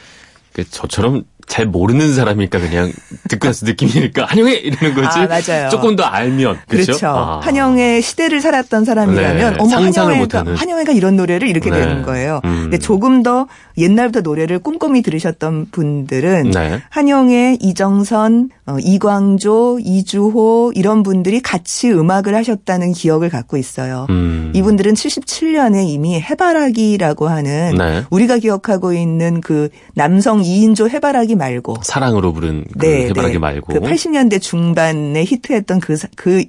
그 0.53 0.69
저처럼 0.71 1.25
잘 1.47 1.67
모르는 1.67 2.15
사람이니까 2.15 2.59
그냥 2.59 2.93
듣고 3.29 3.49
나서 3.49 3.67
느낌이니까 3.67 4.25
한영애 4.29 4.55
이러는 4.55 4.95
거지. 4.95 5.19
아, 5.19 5.27
맞아요. 5.27 5.69
조금 5.71 5.97
더 5.97 6.05
알면 6.05 6.61
그렇죠. 6.69 6.87
그렇죠. 6.87 7.09
아. 7.09 7.41
한영애 7.43 8.01
시대를 8.01 8.41
살았던 8.41 8.85
사람이라면 8.85 9.53
네. 9.53 9.59
어머 9.59 9.77
한영애가 9.77 10.45
한영애가 10.57 10.93
이런 10.93 11.17
노래를 11.17 11.49
이렇게 11.49 11.71
네. 11.71 11.81
되는 11.81 12.03
거예요. 12.03 12.41
음. 12.45 12.63
근데 12.63 12.79
조금 12.79 13.23
더 13.23 13.47
옛날부터 13.77 14.21
노래를 14.21 14.59
꼼꼼히 14.59 15.03
들으셨던 15.03 15.69
분들은 15.71 16.51
네. 16.51 16.83
한영애, 16.91 17.59
이정선, 17.61 18.51
어, 18.67 18.79
이광조, 18.79 19.81
이주호 19.83 20.73
이런 20.75 21.03
분들이 21.03 21.43
같이 21.43 21.91
음악을 21.91 22.35
하셨다는 22.35 22.93
기억을 22.93 23.29
갖고 23.29 23.59
있어요. 23.59 24.07
음. 24.09 24.53
이분들은 24.55 24.95
77년에 24.95 25.87
이미 25.87 26.19
해바라기라고 26.19 27.29
하는 27.29 27.75
네. 27.77 28.05
우리가 28.09 28.39
기억하고 28.39 28.95
있는 28.95 29.43
그 29.43 29.69
남성 29.95 30.41
2인조 30.41 30.89
해바라기 30.89 31.35
말고 31.35 31.77
사랑으로 31.83 32.33
부른 32.33 32.65
그 32.79 32.87
네, 32.87 33.09
해바라기 33.09 33.35
네. 33.35 33.39
말고 33.39 33.75
그 33.75 33.81
80년대 33.81 34.41
중반에 34.41 35.25
히트했던 35.25 35.81
그그 35.81 36.07
그 36.17 36.45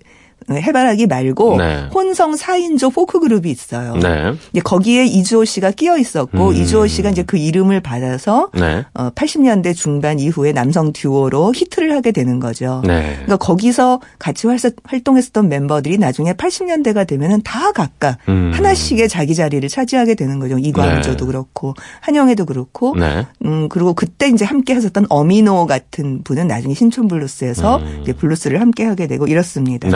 해바라기 0.49 1.08
말고 1.08 1.58
네. 1.58 1.89
혼성 1.93 2.34
4인조 2.36 2.93
포크 2.93 3.19
그룹이 3.19 3.49
있어요. 3.49 3.95
네. 3.95 4.34
이제 4.51 4.62
거기에 4.62 5.05
이주호 5.05 5.45
씨가 5.45 5.71
끼어 5.71 5.97
있었고 5.97 6.49
음. 6.49 6.53
이주호 6.53 6.88
씨가 6.88 7.10
이제 7.10 7.23
그 7.23 7.38
이름을 7.38 7.81
받아서 7.81 8.49
네. 8.53 8.86
어, 8.93 9.10
80년대 9.12 9.75
중반 9.75 10.19
이후에 10.19 10.51
남성 10.51 10.93
듀오로 10.93 11.53
히트를 11.55 11.93
하게 11.93 12.12
되는 12.12 12.39
거죠. 12.39 12.81
네. 12.86 13.13
그러니까 13.13 13.38
거기서 13.38 14.01
같이 14.19 14.47
활동했었던 14.84 15.49
멤버들이 15.49 15.97
나중에 15.97 16.34
80년대가 16.34 17.08
되면은 17.08 17.41
다 17.43 17.71
각각 17.71 18.17
음. 18.29 18.51
하나씩의 18.53 19.10
자기 19.10 19.34
자리를 19.36 19.67
차지하게 19.67 20.15
되는 20.15 20.39
거죠. 20.39 20.58
이광조도 20.58 21.25
네. 21.25 21.25
그렇고 21.25 21.73
한영애도 22.01 22.45
그렇고 22.45 22.95
네. 22.95 23.25
음 23.43 23.67
그리고 23.69 23.93
그때 23.93 24.27
이제 24.27 24.45
함께 24.45 24.73
하셨던 24.73 25.08
엄인호 25.09 25.65
같은 25.65 26.23
분은 26.23 26.47
나중에 26.47 26.73
신촌 26.73 27.08
블루스에서 27.08 27.77
음. 27.77 28.03
블루스를 28.17 28.62
함께 28.62 28.86
하게 28.86 29.08
되고 29.08 29.27
이렇습니다. 29.27 29.89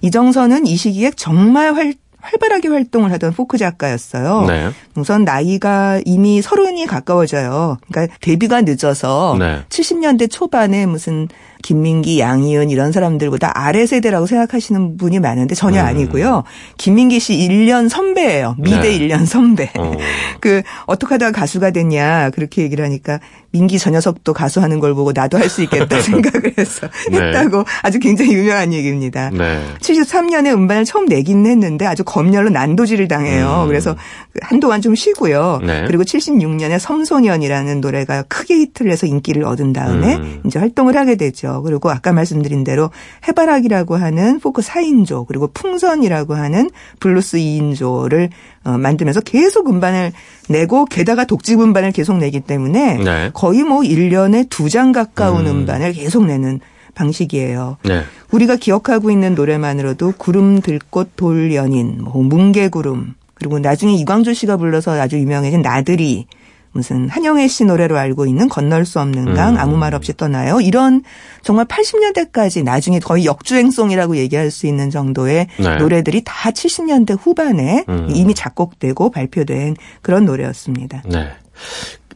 네. 0.00 0.06
이정선은 0.06 0.66
이 0.66 0.76
시기에 0.76 1.12
정말 1.16 1.74
활, 1.74 1.94
활발하게 2.22 2.68
활동을 2.68 3.12
하던 3.12 3.32
포크 3.32 3.58
작가였어요. 3.58 4.46
네. 4.46 4.70
우선 4.94 5.24
나이가 5.24 6.00
이미 6.04 6.40
서른이 6.40 6.86
가까워져요. 6.86 7.78
그러니까 7.90 8.16
데뷔가 8.20 8.62
늦어서 8.62 9.36
네. 9.38 9.62
70년대 9.68 10.30
초반에 10.30 10.86
무슨 10.86 11.28
김민기, 11.62 12.18
양희은 12.20 12.70
이런 12.70 12.90
사람들보다 12.92 13.52
아래 13.54 13.86
세대라고 13.86 14.26
생각하시는 14.26 14.96
분이 14.96 15.20
많은데 15.20 15.54
전혀 15.54 15.80
음. 15.80 15.86
아니고요. 15.86 16.42
김민기 16.76 17.20
씨 17.20 17.34
1년 17.34 17.88
선배예요. 17.88 18.56
미대 18.58 18.80
네. 18.80 18.98
1년 18.98 19.26
선배. 19.26 19.70
어. 19.78 19.92
그 20.40 20.62
어떻게 20.86 21.14
하다가 21.14 21.32
가수가 21.32 21.70
됐냐 21.70 22.30
그렇게 22.30 22.62
얘기를 22.62 22.84
하니까 22.84 23.20
민기 23.52 23.78
저 23.78 23.90
녀석도 23.90 24.32
가수하는 24.32 24.80
걸 24.80 24.94
보고 24.94 25.12
나도 25.12 25.38
할 25.38 25.52
수 25.52 25.62
있겠다 25.62 26.00
생각을 26.00 26.54
해서 26.56 26.88
네. 27.10 27.18
했다고 27.20 27.64
아주 27.82 27.98
굉장히 27.98 28.32
유명한 28.32 28.72
얘기입니다. 28.72 29.28
네. 29.30 29.62
73년에 29.80 30.52
음반을 30.54 30.86
처음 30.86 31.04
내긴 31.04 31.44
했는데 31.44 31.84
아주 31.84 32.04
검열로 32.04 32.48
난도질을 32.48 33.06
당해요. 33.06 33.64
음. 33.64 33.68
그래서 33.68 33.94
한동안 34.40 34.80
좀 34.80 34.94
쉬고요. 34.94 35.60
네. 35.62 35.84
그리고 35.86 36.02
76년에 36.04 36.78
섬소년이라는 36.78 37.80
노래가 37.82 38.22
크게 38.22 38.54
히트를 38.54 38.90
해서 38.92 39.06
인기를 39.06 39.44
얻은 39.44 39.74
다음에 39.74 40.14
음. 40.14 40.40
이제 40.46 40.58
활동을 40.58 40.96
하게 40.96 41.16
되죠. 41.16 41.51
그리고 41.60 41.90
아까 41.90 42.12
말씀드린 42.12 42.64
대로 42.64 42.90
해바라기라고 43.28 43.96
하는 43.96 44.40
포크 44.40 44.62
4인조 44.62 45.26
그리고 45.26 45.48
풍선이라고 45.52 46.34
하는 46.34 46.70
블루스 47.00 47.36
2인조를 47.36 48.30
어, 48.64 48.78
만들면서 48.78 49.20
계속 49.20 49.68
음반을 49.68 50.12
내고 50.48 50.86
게다가 50.86 51.24
독집 51.24 51.60
음반을 51.60 51.92
계속 51.92 52.16
내기 52.16 52.40
때문에 52.40 52.96
네. 52.98 53.30
거의 53.34 53.62
뭐 53.62 53.80
1년에 53.80 54.48
두 54.48 54.68
장 54.72 54.92
가까운 54.92 55.46
음. 55.46 55.66
반을 55.66 55.92
계속 55.92 56.24
내는 56.24 56.60
방식이에요. 56.94 57.76
네. 57.84 58.02
우리가 58.30 58.56
기억하고 58.56 59.10
있는 59.10 59.34
노래만으로도 59.34 60.14
구름 60.16 60.60
들꽃 60.60 61.10
돌 61.16 61.54
연인, 61.54 61.98
뭐 62.02 62.22
뭉게구름 62.22 63.14
그리고 63.34 63.58
나중에 63.58 63.94
이광조 63.94 64.32
씨가 64.34 64.56
불러서 64.56 64.92
아주 65.00 65.18
유명해진 65.18 65.62
나들이 65.62 66.26
무슨 66.72 67.08
한영애 67.08 67.48
씨 67.48 67.64
노래로 67.64 67.98
알고 67.98 68.26
있는 68.26 68.48
건널 68.48 68.84
수 68.86 68.98
없는 69.00 69.34
강 69.34 69.54
음. 69.54 69.58
아무 69.58 69.76
말 69.76 69.94
없이 69.94 70.16
떠나요. 70.16 70.60
이런 70.60 71.02
정말 71.42 71.66
80년대까지 71.66 72.64
나중에 72.64 72.98
거의 72.98 73.26
역주행송이라고 73.26 74.16
얘기할 74.16 74.50
수 74.50 74.66
있는 74.66 74.90
정도의 74.90 75.48
네. 75.58 75.76
노래들이 75.76 76.22
다 76.24 76.50
70년대 76.50 77.18
후반에 77.20 77.84
음. 77.88 78.08
이미 78.14 78.34
작곡되고 78.34 79.10
발표된 79.10 79.76
그런 80.00 80.24
노래였습니다. 80.24 81.02
네. 81.06 81.28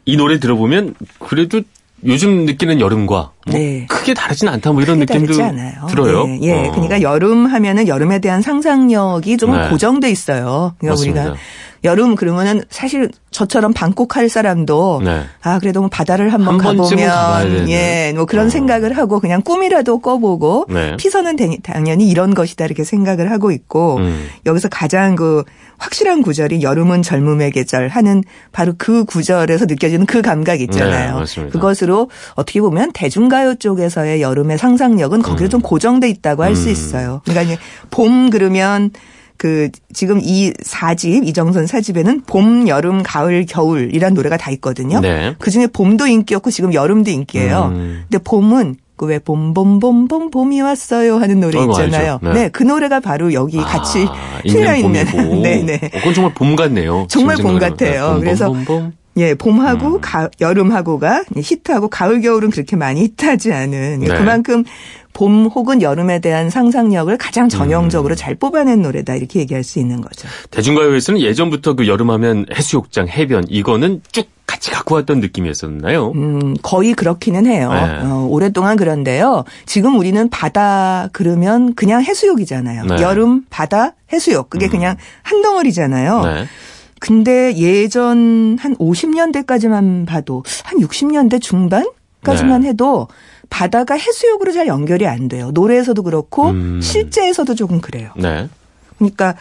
이 0.06 0.16
노래 0.16 0.38
들어보면 0.40 0.94
그래도 1.18 1.60
요즘 2.04 2.44
느끼는 2.44 2.80
여름과 2.80 3.32
뭐 3.46 3.54
네. 3.54 3.86
크게 3.88 4.14
다르진 4.14 4.48
않다 4.48 4.72
뭐 4.72 4.82
이런 4.82 4.98
느낌도 4.98 5.32
들어요. 5.88 6.26
네. 6.26 6.38
예, 6.42 6.66
어. 6.66 6.72
그러니까 6.72 7.00
여름 7.00 7.46
하면은 7.46 7.88
여름에 7.88 8.20
대한 8.20 8.42
상상력이 8.42 9.36
좀 9.38 9.52
네. 9.52 9.68
고정돼 9.70 10.10
있어요. 10.10 10.74
그러니까 10.78 10.92
맞습니다. 10.92 11.20
우리가 11.22 11.36
여름 11.86 12.16
그러면은 12.16 12.62
사실 12.68 13.10
저처럼 13.30 13.72
방콕할 13.72 14.28
사람도 14.28 15.02
네. 15.04 15.22
아 15.42 15.58
그래도 15.58 15.80
뭐 15.80 15.88
바다를 15.88 16.32
한번 16.32 16.60
한 16.60 16.76
가보면 16.76 17.68
예뭐 17.68 18.26
그런 18.26 18.46
어. 18.46 18.50
생각을 18.50 18.96
하고 18.96 19.20
그냥 19.20 19.40
꿈이라도 19.42 20.00
꿔보고 20.00 20.66
네. 20.68 20.96
피서는 20.96 21.36
당연히 21.62 22.08
이런 22.08 22.34
것이다 22.34 22.64
이렇게 22.64 22.82
생각을 22.82 23.30
하고 23.30 23.52
있고 23.52 23.96
음. 23.98 24.28
여기서 24.46 24.68
가장 24.68 25.14
그 25.14 25.44
확실한 25.78 26.22
구절이 26.22 26.62
여름은 26.62 27.02
젊음의 27.02 27.52
계절 27.52 27.88
하는 27.88 28.24
바로 28.50 28.72
그 28.76 29.04
구절에서 29.04 29.66
느껴지는 29.66 30.06
그 30.06 30.22
감각 30.22 30.60
있잖아요. 30.62 31.22
네, 31.24 31.48
그것으로 31.50 32.10
어떻게 32.34 32.60
보면 32.60 32.92
대중가요 32.92 33.56
쪽에서의 33.56 34.22
여름의 34.22 34.58
상상력은 34.58 35.22
거기에 35.22 35.46
음. 35.46 35.50
좀 35.50 35.60
고정돼 35.60 36.08
있다고 36.08 36.42
할수 36.42 36.66
음. 36.66 36.72
있어요. 36.72 37.20
그러니까 37.24 37.56
봄 37.90 38.30
그러면 38.30 38.90
그 39.38 39.70
지금 39.92 40.20
이 40.22 40.52
4집 40.52 41.26
이정선 41.26 41.66
4집에는 41.66 42.26
봄, 42.26 42.68
여름, 42.68 43.02
가을, 43.02 43.46
겨울이란 43.46 44.14
노래가 44.14 44.36
다 44.36 44.50
있거든요. 44.52 45.00
네. 45.00 45.34
그중에 45.38 45.68
봄도 45.68 46.06
인기였고 46.06 46.50
지금 46.50 46.72
여름도 46.72 47.10
인기예요. 47.10 47.72
음. 47.74 48.04
근데 48.08 48.22
봄은 48.22 48.76
그왜 48.96 49.18
봄봄봄봄 49.18 50.30
봄이 50.30 50.62
왔어요 50.62 51.18
하는 51.18 51.40
노래 51.40 51.60
있잖아요. 51.62 52.18
네. 52.22 52.32
네. 52.32 52.48
그 52.48 52.62
노래가 52.62 53.00
바로 53.00 53.32
여기 53.34 53.60
아, 53.60 53.64
같이 53.64 54.06
실려 54.46 54.74
있는. 54.74 55.04
네 55.42 55.62
네. 55.62 55.74
어, 55.92 55.98
그건 55.98 56.14
정말 56.14 56.34
봄 56.34 56.56
같네요. 56.56 57.06
정말 57.08 57.36
봄 57.36 57.58
같아요. 57.58 58.12
봄, 58.12 58.20
그래서 58.20 58.48
봄, 58.48 58.64
봄, 58.64 58.92
예, 59.18 59.34
봄하고 59.34 59.96
음. 59.96 60.00
가, 60.00 60.28
여름하고가 60.40 61.24
히트하고 61.34 61.88
가을 61.88 62.20
겨울은 62.20 62.50
그렇게 62.50 62.76
많이 62.76 63.02
히트하지 63.16 63.52
않은 63.52 64.00
네. 64.00 64.06
그만큼 64.06 64.64
봄 65.16 65.46
혹은 65.46 65.80
여름에 65.80 66.18
대한 66.18 66.50
상상력을 66.50 67.16
가장 67.16 67.48
전형적으로 67.48 68.12
음. 68.12 68.16
잘 68.16 68.34
뽑아낸 68.34 68.82
노래다 68.82 69.14
이렇게 69.14 69.40
얘기할 69.40 69.64
수 69.64 69.78
있는 69.78 70.02
거죠. 70.02 70.28
대중가요에서는 70.50 71.22
예전부터 71.22 71.72
그 71.72 71.88
여름하면 71.88 72.44
해수욕장, 72.54 73.08
해변 73.08 73.46
이거는 73.48 74.02
쭉 74.12 74.28
같이 74.46 74.70
갖고 74.70 74.94
왔던 74.94 75.20
느낌이었었나요? 75.20 76.12
음, 76.14 76.54
거의 76.62 76.92
그렇기는 76.92 77.46
해요. 77.46 77.72
네. 77.72 78.06
어, 78.06 78.26
오랫동안 78.28 78.76
그런데요. 78.76 79.44
지금 79.64 79.98
우리는 79.98 80.28
바다 80.28 81.08
그러면 81.12 81.74
그냥 81.74 82.02
해수욕이잖아요. 82.02 82.84
네. 82.84 82.96
여름, 83.00 83.46
바다, 83.48 83.94
해수욕. 84.12 84.50
그게 84.50 84.66
음. 84.66 84.70
그냥 84.70 84.96
한 85.22 85.40
덩어리잖아요. 85.40 86.24
네. 86.24 86.44
근데 87.00 87.56
예전 87.56 88.58
한 88.60 88.76
50년대까지만 88.76 90.06
봐도 90.06 90.44
한 90.64 90.78
60년대 90.78 91.40
중반까지만 91.40 92.60
네. 92.60 92.68
해도 92.68 93.08
바다가 93.50 93.94
해수욕으로 93.94 94.52
잘 94.52 94.66
연결이 94.66 95.06
안 95.06 95.28
돼요. 95.28 95.50
노래에서도 95.52 96.02
그렇고 96.02 96.50
음. 96.50 96.80
실제에서도 96.80 97.54
조금 97.54 97.80
그래요. 97.80 98.10
네. 98.16 98.48
그러니까 98.98 99.34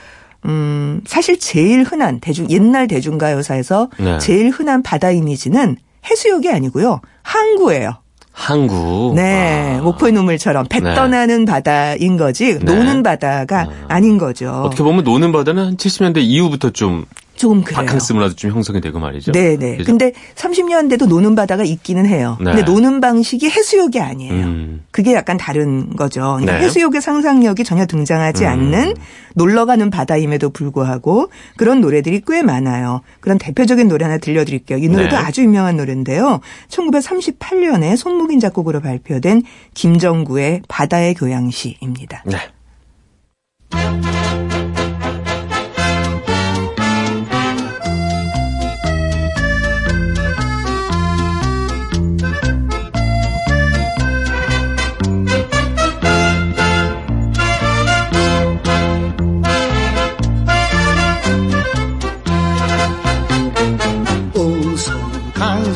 음, 0.46 1.02
사실 1.08 1.40
제일 1.40 1.84
흔한 1.84 2.20
대중 2.20 2.50
옛날 2.50 2.88
대중가요사에서 2.88 3.90
네. 3.98 4.20
제일 4.20 4.50
흔한 4.50 4.84
바다 4.84 5.12
이미지는 5.12 5.78
해수욕이 6.10 6.50
아니고요. 6.50 7.02
항구예요. 7.24 7.96
항구. 8.32 9.14
네. 9.16 9.78
아. 9.80 9.82
목포의 9.82 10.12
눈물처럼 10.12 10.66
배 10.70 10.82
네. 10.82 10.94
떠나는 10.94 11.46
바다인 11.46 12.18
거지 12.18 12.60
네. 12.60 12.60
노는 12.60 13.02
바다가 13.02 13.68
아. 13.88 14.00
닌 14.00 14.18
거죠. 14.18 14.52
어떻게 14.52 14.84
보면 14.84 15.04
노는 15.06 15.32
바다는 15.32 15.66
한 15.66 15.78
70년대 15.78 16.18
이후부터 16.18 16.72
좀 16.72 17.06
조금 17.46 17.62
그래요. 17.62 17.86
바캉스 17.86 18.14
문화도 18.14 18.34
좀 18.34 18.50
형성이 18.50 18.82
되고 18.82 18.98
말이죠. 18.98 19.32
네네. 19.32 19.78
그죠? 19.78 19.86
근데 19.86 20.14
30년대도 20.34 21.08
노는 21.08 21.36
바다가 21.36 21.64
있기는 21.64 22.08
해요. 22.08 22.38
네. 22.40 22.54
근데 22.56 22.64
노는 22.64 23.02
방식이 23.02 23.48
해수욕이 23.48 24.00
아니에요. 24.00 24.34
음. 24.34 24.84
그게 24.90 25.14
약간 25.14 25.38
다른 25.38 25.96
거죠. 25.96 26.22
그러니까 26.22 26.58
네. 26.58 26.66
해수욕의 26.66 27.02
상상력이 27.02 27.64
전혀 27.64 27.86
등장하지 27.86 28.46
음. 28.46 28.50
않는 28.50 28.96
놀러 29.36 29.68
가는 29.68 29.92
바다임에도 29.92 30.50
불구하고 30.50 31.30
그런 31.56 31.82
노래들이 31.82 32.24
꽤 32.26 32.42
많아요. 32.42 33.02
그런 33.20 33.38
대표적인 33.38 33.88
노래 33.90 34.06
하나 34.06 34.18
들려드릴게요. 34.18 34.80
이 34.80 34.90
노래도 34.90 35.16
네. 35.16 35.22
아주 35.22 35.44
유명한 35.44 35.78
노래인데요. 35.78 36.40
1938년에 36.70 37.96
손목인 37.96 38.40
작곡으로 38.40 38.82
발표된 38.82 39.44
김정구의 39.76 40.64
바다의 40.68 41.14
교양시입니다. 41.14 42.24
네. 42.26 42.40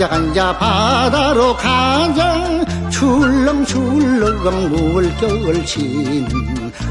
앉아 0.03 0.57
바다로 0.57 1.55
가자. 1.55 2.65
출렁출렁 2.89 4.69
물결친 4.69 6.27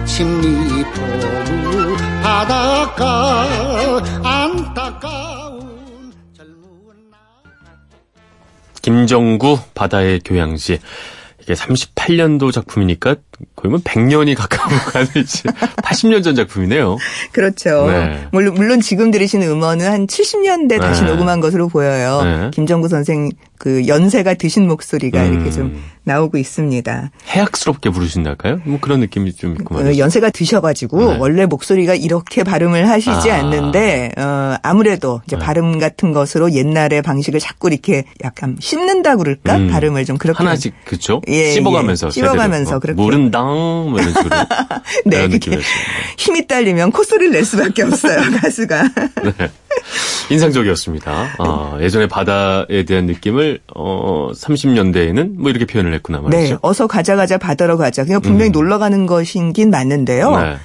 십리포구 0.07 1.97
바닷가. 2.23 3.47
안타까운 4.23 6.13
젊은 6.35 6.63
김정구 8.83 9.59
바다의 9.75 10.21
교양시 10.25 10.79
이게 11.41 11.55
38년도 12.09 12.53
작품이니까 12.53 13.17
거의 13.55 13.71
뭐 13.71 13.81
100년이 13.81 14.35
가까운 14.35 14.77
가는 14.91 15.07
80년 15.07 16.25
전 16.25 16.35
작품이네요. 16.35 16.97
그렇죠. 17.33 17.87
네. 17.87 18.27
물론, 18.33 18.55
물론 18.55 18.81
지금 18.81 19.11
들으시는 19.11 19.47
음원은 19.49 19.87
한 19.87 20.07
70년대 20.07 20.81
다시 20.81 21.03
네. 21.03 21.11
녹음한 21.11 21.41
것으로 21.41 21.69
보여요. 21.69 22.23
네. 22.23 22.51
김정구 22.53 22.89
선생 22.89 23.31
그 23.59 23.87
연세가 23.89 24.35
드신 24.35 24.69
목소리가 24.69 25.25
음. 25.25 25.35
이렇게 25.35 25.51
좀 25.51 25.83
나오고 26.05 26.39
있습니다. 26.39 27.11
해악스럽게 27.27 27.91
부르신달까요? 27.91 28.61
뭐 28.65 28.79
그런 28.81 29.01
느낌이 29.01 29.35
좀 29.35 29.53
있고. 29.53 29.77
어, 29.77 29.99
연세가 29.99 30.31
드셔가지고 30.31 31.13
네. 31.13 31.19
원래 31.19 31.47
목소리가 31.47 31.95
이렇게 31.95 32.45
발음을 32.45 32.89
하시지 32.89 33.31
아. 33.31 33.39
않는데 33.39 34.13
어, 34.17 34.57
아무래도 34.63 35.21
이제 35.27 35.37
네. 35.37 35.45
발음 35.45 35.79
같은 35.79 36.13
것으로 36.13 36.53
옛날의 36.53 37.03
방식을 37.03 37.41
자꾸 37.41 37.69
이렇게 37.69 38.05
약간 38.25 38.57
씹는다 38.61 39.17
그럴까 39.17 39.57
음. 39.57 39.69
발음을 39.69 40.05
좀 40.05 40.17
그렇게 40.17 40.39
하나씩 40.39 40.73
그렇죠. 40.85 41.21
예, 41.29 41.51
씹어가면서 41.53 41.98
예. 41.98 41.98
씹어가면서 42.11 42.77
어, 42.77 42.79
그렇게 42.79 43.01
모른당 43.01 43.45
뭐 43.91 43.99
이런 44.01 44.13
식으로 44.13 44.31
네, 45.07 45.29
그게 45.29 45.59
힘이 46.17 46.47
딸리면 46.47 46.93
콧소리를 46.93 47.33
낼 47.33 47.45
수밖에 47.45 47.83
없어요 47.83 48.19
가수가. 48.41 48.83
네. 48.83 49.51
인상적이었습니다. 50.31 51.29
아, 51.39 51.79
예전에 51.81 52.07
바다에 52.09 52.85
대한 52.85 53.07
느낌을 53.07 53.61
어 53.75 54.31
30년대에는 54.35 55.37
뭐 55.37 55.51
이렇게 55.51 55.67
표현을 55.67 55.95
했구나 55.95 56.21
말이죠. 56.21 56.55
네, 56.55 56.59
어서 56.63 56.87
가자 56.87 57.17
가자 57.17 57.39
바다로 57.39 57.77
가자. 57.77 58.05
그냥 58.05 58.21
분명히 58.21 58.51
음. 58.51 58.53
놀러 58.53 58.79
가는 58.79 59.07
것이긴 59.07 59.71
맞는데요. 59.71 60.37
네. 60.37 60.57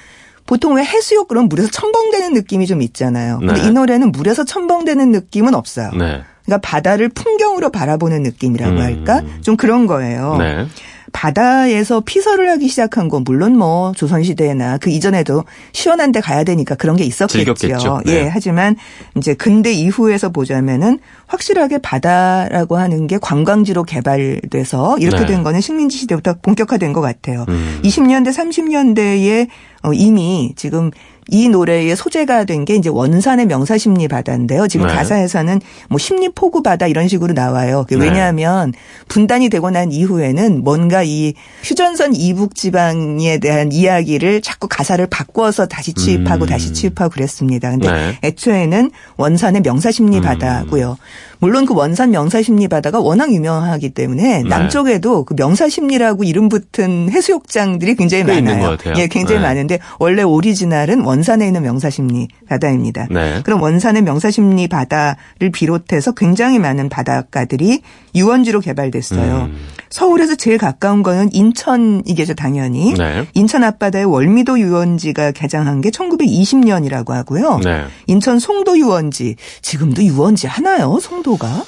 보통 0.45 0.75
왜 0.75 0.83
해수욕 0.83 1.27
그럼 1.27 1.47
물에서 1.47 1.69
첨벙대는 1.71 2.33
느낌이 2.33 2.67
좀 2.67 2.81
있잖아요. 2.81 3.39
근데 3.39 3.53
네. 3.61 3.67
이 3.67 3.71
노래는 3.71 4.11
물에서 4.11 4.43
첨벙대는 4.43 5.11
느낌은 5.11 5.55
없어요. 5.55 5.91
네. 5.97 6.23
그러니까 6.45 6.67
바다를 6.67 7.09
풍경으로 7.09 7.69
바라보는 7.71 8.23
느낌이라고 8.23 8.75
음. 8.75 8.81
할까? 8.81 9.21
좀 9.41 9.55
그런 9.55 9.87
거예요. 9.87 10.37
네. 10.37 10.67
바다에서 11.13 12.01
피서를 12.01 12.49
하기 12.49 12.67
시작한 12.67 13.07
건 13.07 13.23
물론 13.23 13.55
뭐 13.55 13.93
조선시대나 13.95 14.79
그 14.79 14.89
이전에도 14.89 15.45
시원한 15.71 16.11
데 16.11 16.19
가야 16.19 16.43
되니까 16.43 16.75
그런 16.75 16.97
게 16.97 17.05
있었겠죠. 17.05 18.01
네. 18.05 18.13
예. 18.13 18.27
하지만 18.27 18.75
이제 19.15 19.35
근대 19.35 19.71
이후에서 19.71 20.29
보자면은 20.29 20.99
확실하게 21.27 21.77
바다라고 21.77 22.77
하는 22.77 23.07
게 23.07 23.19
관광지로 23.19 23.83
개발돼서 23.83 24.97
이렇게 24.97 25.21
네. 25.21 25.25
된 25.27 25.43
거는 25.43 25.61
식민지 25.61 25.97
시대부터 25.99 26.35
본격화된 26.41 26.91
것 26.93 27.01
같아요. 27.01 27.45
음. 27.47 27.79
20년대, 27.83 28.33
30년대에 28.33 29.47
어, 29.83 29.93
이미 29.93 30.53
지금 30.55 30.89
이 31.29 31.49
노래의 31.49 31.95
소재가 31.95 32.45
된 32.45 32.63
게 32.65 32.75
이제 32.75 32.89
원산의 32.89 33.47
명사심리 33.47 34.07
바다인데요. 34.07 34.67
지금 34.67 34.87
네. 34.87 34.93
가사에서는 34.93 35.59
뭐 35.89 35.99
심리 35.99 36.29
포구 36.29 36.63
바다 36.63 36.87
이런 36.87 37.07
식으로 37.07 37.33
나와요. 37.33 37.85
네. 37.89 37.95
왜냐하면 37.97 38.73
분단이 39.07 39.49
되고 39.49 39.69
난 39.69 39.91
이후에는 39.91 40.63
뭔가 40.63 41.03
이 41.03 41.33
휴전선 41.63 42.15
이북 42.15 42.55
지방에 42.55 43.37
대한 43.39 43.71
이야기를 43.71 44.41
자꾸 44.41 44.67
가사를 44.69 45.05
바꿔서 45.07 45.65
다시 45.65 45.93
취입하고 45.93 46.45
음. 46.45 46.47
다시 46.47 46.71
취입하고 46.73 47.11
그랬습니다. 47.11 47.71
근데 47.71 47.91
네. 47.91 48.17
애초에는 48.23 48.91
원산의 49.17 49.61
명사십리 49.61 50.17
음. 50.17 50.21
바다고요. 50.21 50.97
물론 51.43 51.65
그 51.65 51.73
원산 51.73 52.11
명사십리 52.11 52.69
바다가 52.69 53.01
워낙 53.01 53.33
유명하기 53.33 53.89
때문에 53.89 54.43
네. 54.43 54.47
남쪽에도 54.47 55.25
그 55.25 55.35
명사십리라고 55.35 56.23
이름 56.23 56.47
붙은 56.47 57.11
해수욕장들이 57.11 57.95
굉장히 57.95 58.23
많아요. 58.23 58.77
예, 58.95 59.07
굉장히 59.07 59.41
네. 59.41 59.47
많은데 59.47 59.79
원래 59.99 60.23
오리지널은 60.23 61.01
원산에 61.01 61.45
있는 61.45 61.63
명사십리 61.63 62.29
바다입니다. 62.47 63.07
네. 63.11 63.41
그럼 63.43 63.61
원산의 63.61 64.03
명사십리 64.03 64.69
바다를 64.69 65.51
비롯해서 65.51 66.13
굉장히 66.13 66.59
많은 66.59 66.87
바닷가들이 66.87 67.81
유원지로 68.15 68.61
개발됐어요. 68.61 69.49
음. 69.51 69.57
서울에서 69.89 70.35
제일 70.35 70.57
가까운 70.57 71.03
거는 71.03 71.33
인천이겠죠, 71.33 72.35
당연히. 72.35 72.93
네. 72.93 73.27
인천 73.33 73.63
앞바다에 73.63 74.03
월미도 74.03 74.59
유원지가 74.59 75.31
개장한 75.31 75.81
게 75.81 75.89
1920년이라고 75.89 77.09
하고요. 77.09 77.59
네. 77.63 77.83
인천 78.07 78.39
송도 78.39 78.79
유원지 78.79 79.35
지금도 79.61 80.03
유원지 80.03 80.47
하나요, 80.47 80.99
송도 81.01 81.32
가? 81.37 81.65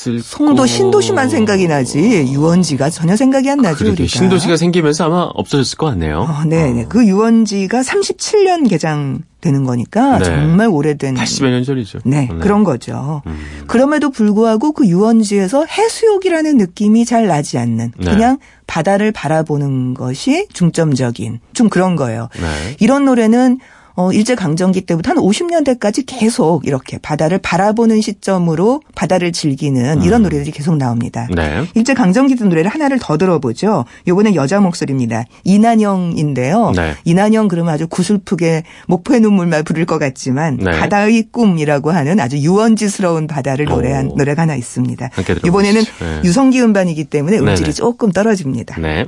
있을 0.00 0.22
송도 0.22 0.66
신도시만 0.66 1.28
생각이 1.28 1.68
나지 1.68 1.98
유원지가 1.98 2.90
전혀 2.90 3.16
생각이 3.16 3.50
안 3.50 3.58
나죠. 3.58 3.86
우리가. 3.86 4.06
신도시가 4.06 4.56
생기면서 4.56 5.04
아마 5.04 5.22
없어졌을 5.34 5.76
것 5.76 5.86
같네요. 5.86 6.20
어, 6.20 6.44
네, 6.46 6.72
네. 6.72 6.86
그 6.88 7.06
유원지가 7.06 7.80
37년 7.80 8.68
개장되는 8.68 9.64
거니까 9.64 10.18
네. 10.18 10.24
정말 10.24 10.68
오래된 10.68 11.14
80여 11.14 11.50
년 11.50 11.64
전이죠. 11.64 11.98
네, 12.04 12.28
네. 12.30 12.38
그런 12.40 12.64
거죠. 12.64 13.22
음. 13.26 13.64
그럼에도 13.66 14.10
불구하고 14.10 14.72
그 14.72 14.86
유원지에서 14.86 15.66
해수욕이라는 15.66 16.56
느낌이 16.56 17.04
잘 17.04 17.26
나지 17.26 17.58
않는 17.58 17.92
네. 17.98 18.10
그냥 18.10 18.38
바다를 18.66 19.12
바라보는 19.12 19.94
것이 19.94 20.46
중점적인 20.52 21.40
좀 21.52 21.68
그런 21.68 21.96
거예요. 21.96 22.28
네. 22.40 22.76
이런 22.80 23.04
노래는 23.04 23.58
어, 23.94 24.12
일제강점기 24.12 24.82
때부터 24.82 25.10
한 25.10 25.18
50년대까지 25.18 26.04
계속 26.06 26.66
이렇게 26.66 26.98
바다를 26.98 27.38
바라보는 27.38 28.00
시점으로 28.00 28.82
바다를 28.94 29.32
즐기는 29.32 30.02
이런 30.02 30.20
음. 30.20 30.22
노래들이 30.24 30.50
계속 30.50 30.76
나옵니다. 30.76 31.28
네. 31.34 31.64
일제강점기 31.74 32.36
때 32.36 32.44
노래를 32.44 32.70
하나를 32.70 32.98
더 33.00 33.16
들어보죠. 33.16 33.84
요번엔 34.06 34.34
여자 34.34 34.60
목소리입니다. 34.60 35.24
이난영인데요. 35.44 36.72
네. 36.74 36.94
이난영 37.04 37.48
그러면 37.48 37.74
아주 37.74 37.86
구슬프게 37.86 38.62
목포의 38.86 39.20
눈물만 39.20 39.64
부를 39.64 39.84
것 39.84 39.98
같지만 39.98 40.56
네. 40.56 40.70
바다의 40.70 41.28
꿈이라고 41.30 41.90
하는 41.90 42.20
아주 42.20 42.38
유원지스러운 42.38 43.26
바다를 43.26 43.66
노래한 43.66 44.08
오. 44.08 44.16
노래가 44.16 44.42
하나 44.42 44.54
있습니다. 44.54 45.10
이번에는 45.44 45.82
네. 45.82 46.20
유성기 46.24 46.60
음반이기 46.62 47.04
때문에 47.04 47.38
음질이 47.38 47.74
조금 47.74 48.12
떨어집니다. 48.12 48.80
네. 48.80 49.06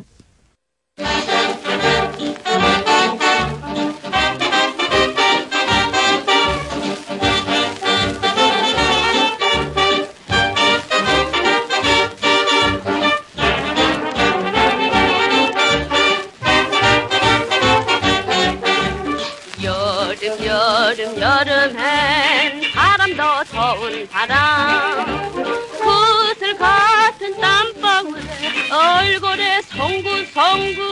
더운 23.57 24.09
바람 24.09 25.33
구슬 25.81 26.57
같은 26.59 27.41
땀방울에 27.41 28.23
얼굴에 28.71 29.63
송구 29.63 30.27
송구 30.35 30.83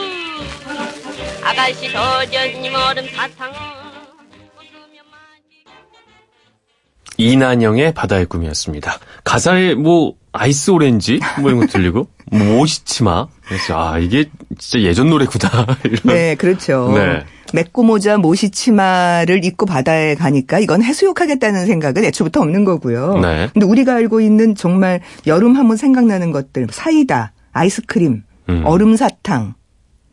아가씨 1.43 1.91
도련님 1.93 2.73
얼음 2.73 3.07
사탕 3.15 3.51
이난영의 7.17 7.93
바다의 7.93 8.25
꿈이었습니다. 8.25 8.97
가사에 9.23 9.75
뭐 9.75 10.15
아이스 10.31 10.71
오렌지 10.71 11.19
뭐 11.39 11.51
이런 11.51 11.59
거 11.59 11.67
들리고 11.67 12.07
뭐 12.31 12.59
오시치마 12.61 13.27
그래서 13.45 13.91
아 13.91 13.99
이게 13.99 14.25
진짜 14.57 14.83
예전 14.87 15.09
노래구나. 15.09 15.67
이런. 15.85 15.99
네, 16.05 16.33
그렇죠. 16.35 16.91
네. 16.95 17.23
메꼬모자 17.53 18.17
모시치마를 18.17 19.43
입고 19.45 19.65
바다에 19.65 20.15
가니까 20.15 20.59
이건 20.59 20.83
해수욕하겠다는 20.83 21.65
생각은 21.65 22.03
애초부터 22.05 22.41
없는 22.41 22.63
거고요. 22.65 23.19
네. 23.19 23.49
근데 23.53 23.65
우리가 23.65 23.95
알고 23.95 24.21
있는 24.21 24.55
정말 24.55 25.01
여름 25.27 25.55
하면 25.55 25.77
생각나는 25.77 26.31
것들 26.31 26.67
사이다, 26.71 27.33
아이스크림, 27.51 28.23
음. 28.49 28.61
얼음 28.65 28.95
사탕, 28.95 29.53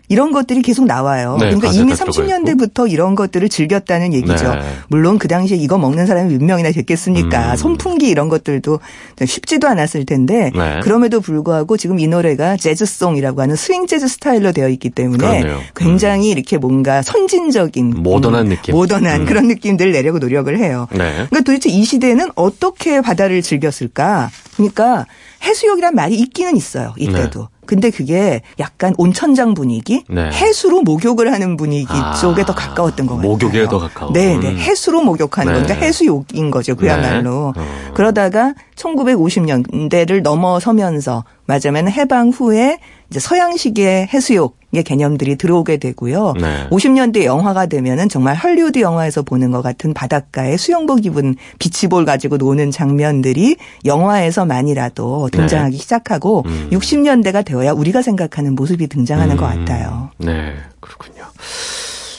이런 0.08 0.32
것들이 0.32 0.62
계속 0.62 0.86
나와요. 0.86 1.36
네, 1.38 1.46
그러니까 1.54 1.70
이미 1.72 1.92
30년대부터 1.92 2.90
이런 2.90 3.14
것들을 3.14 3.48
즐겼다는 3.48 4.14
얘기죠. 4.14 4.54
네. 4.54 4.60
물론 4.88 5.18
그 5.18 5.28
당시에 5.28 5.56
이거 5.56 5.76
먹는 5.76 6.06
사람이 6.06 6.32
몇 6.32 6.44
명이나 6.44 6.72
됐겠습니까? 6.72 7.52
음. 7.52 7.56
선풍기 7.56 8.08
이런 8.08 8.28
것들도 8.28 8.80
쉽지도 9.24 9.68
않았을 9.68 10.06
텐데 10.06 10.50
네. 10.54 10.80
그럼에도 10.82 11.20
불구하고 11.20 11.76
지금 11.76 12.00
이 12.00 12.08
노래가 12.08 12.56
재즈송이라고 12.56 13.42
하는 13.42 13.56
스윙 13.56 13.86
재즈 13.86 14.08
스타일로 14.08 14.52
되어 14.52 14.68
있기 14.68 14.90
때문에 14.90 15.42
그러네요. 15.42 15.60
굉장히 15.76 16.32
음. 16.32 16.38
이렇게 16.38 16.56
뭔가 16.56 17.02
선진적인 17.02 17.94
모던한 17.98 18.46
음, 18.46 18.48
느낌, 18.50 18.74
모던한 18.74 19.22
음. 19.22 19.26
그런 19.26 19.46
느낌들 19.48 19.92
내려고 19.92 20.18
노력을 20.18 20.56
해요. 20.58 20.86
네. 20.92 21.12
그러니까 21.12 21.40
도대체 21.40 21.68
이 21.68 21.84
시대는 21.84 22.30
어떻게 22.34 23.00
바다를 23.02 23.42
즐겼을까? 23.42 24.30
그러니까 24.56 25.06
해수욕이란 25.42 25.94
말이 25.94 26.16
있기는 26.16 26.56
있어요. 26.56 26.94
이때도. 26.96 27.48
네. 27.68 27.74
근데 27.78 27.90
그게 27.90 28.40
약간 28.58 28.94
온천장 28.96 29.52
분위기, 29.52 30.02
네. 30.08 30.30
해수로 30.30 30.80
목욕을 30.82 31.32
하는 31.32 31.58
분위기 31.58 31.86
아, 31.90 32.14
쪽에 32.14 32.44
더 32.44 32.54
가까웠던 32.54 33.06
것 33.06 33.16
같아요. 33.16 33.30
목욕에 33.30 33.68
더 33.68 33.78
가까워. 33.78 34.12
네, 34.12 34.38
네. 34.38 34.48
음. 34.48 34.56
해수로 34.56 35.02
목욕하는 35.02 35.52
네. 35.52 35.60
거니까 35.60 35.74
해수욕인 35.74 36.50
거죠. 36.50 36.74
그야말로. 36.74 37.52
네. 37.54 37.62
어. 37.62 37.92
그러다가 37.92 38.54
1950년대를 38.76 40.22
넘어서면서 40.22 41.24
맞으면 41.44 41.90
해방 41.90 42.30
후에 42.30 42.78
이제 43.10 43.20
서양식의 43.20 44.08
해수욕의 44.12 44.84
개념들이 44.84 45.36
들어오게 45.36 45.78
되고요. 45.78 46.34
네. 46.40 46.68
50년대 46.70 47.24
영화가 47.24 47.66
되면은 47.66 48.08
정말 48.08 48.36
헐리우드 48.36 48.80
영화에서 48.80 49.22
보는 49.22 49.50
것 49.50 49.62
같은 49.62 49.94
바닷가에 49.94 50.56
수영복 50.58 51.06
입은 51.06 51.36
비치볼 51.58 52.04
가지고 52.04 52.36
노는 52.36 52.70
장면들이 52.70 53.56
영화에서만이라도 53.86 55.30
등장하기 55.32 55.76
네. 55.76 55.82
시작하고 55.82 56.44
음. 56.46 56.68
60년대가 56.70 57.44
되어야 57.44 57.72
우리가 57.72 58.02
생각하는 58.02 58.54
모습이 58.54 58.88
등장하는 58.88 59.36
음. 59.36 59.40
것 59.40 59.46
같아요. 59.46 60.10
네, 60.18 60.54
그렇군요. 60.80 61.24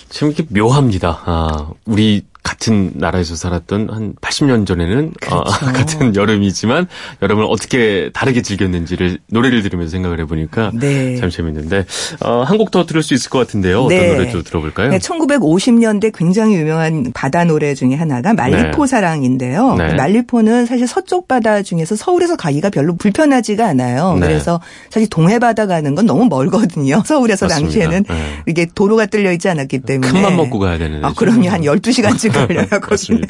지금 0.09 0.29
이렇게 0.29 0.45
묘합니다. 0.49 1.21
아, 1.23 1.69
우리 1.85 2.25
같은 2.43 2.91
나라에서 2.95 3.35
살았던 3.35 3.89
한 3.91 4.13
80년 4.21 4.65
전에는 4.65 5.13
어, 5.29 5.43
그렇죠. 5.43 5.65
어, 5.65 5.71
같은 5.73 6.15
여름이지만 6.15 6.87
여름을 7.21 7.45
어떻게 7.47 8.09
다르게 8.13 8.41
즐겼는지를 8.41 9.19
노래를 9.27 9.61
들으면서 9.61 9.91
생각을 9.91 10.19
해보니까 10.21 10.71
네. 10.73 11.17
참 11.17 11.29
재밌는데 11.29 11.85
어, 12.21 12.43
한곡 12.43 12.71
더 12.71 12.85
들을 12.85 13.03
수 13.03 13.13
있을 13.13 13.29
것 13.29 13.39
같은데요. 13.39 13.83
어떤 13.83 13.97
네. 13.97 14.15
노래 14.15 14.31
좀 14.31 14.43
들어볼까요? 14.43 14.89
네, 14.89 14.99
1950년대 14.99 16.11
굉장히 16.17 16.55
유명한 16.55 17.11
바다 17.13 17.43
노래 17.43 17.75
중에 17.75 17.95
하나가 17.95 18.33
말리포 18.33 18.85
네. 18.85 18.89
사랑인데요. 18.89 19.75
네. 19.75 19.93
말리포는 19.93 20.65
사실 20.65 20.87
서쪽 20.87 21.27
바다 21.27 21.61
중에서 21.61 21.95
서울에서 21.95 22.35
가기가 22.37 22.69
별로 22.69 22.95
불편하지가 22.95 23.67
않아요. 23.67 24.13
네. 24.13 24.27
그래서 24.27 24.61
사실 24.89 25.09
동해 25.09 25.39
바다 25.39 25.67
가는 25.67 25.93
건 25.93 26.05
너무 26.05 26.25
멀거든요. 26.25 27.01
서울에서 27.05 27.47
맞습니다. 27.47 27.73
당시에는 27.73 28.05
이게 28.47 28.65
도로가 28.73 29.07
뚫려 29.07 29.31
있지 29.33 29.49
않았기 29.49 29.79
때문에 29.79 30.11
큰맘 30.11 30.35
먹고 30.37 30.59
가야 30.59 30.77
되는. 30.77 31.03
아, 31.03 31.13
그럼요. 31.13 31.49
한 31.49 31.61
12시간쯤 31.61 32.28
걸려요. 32.31 32.67
거기는. 32.81 33.21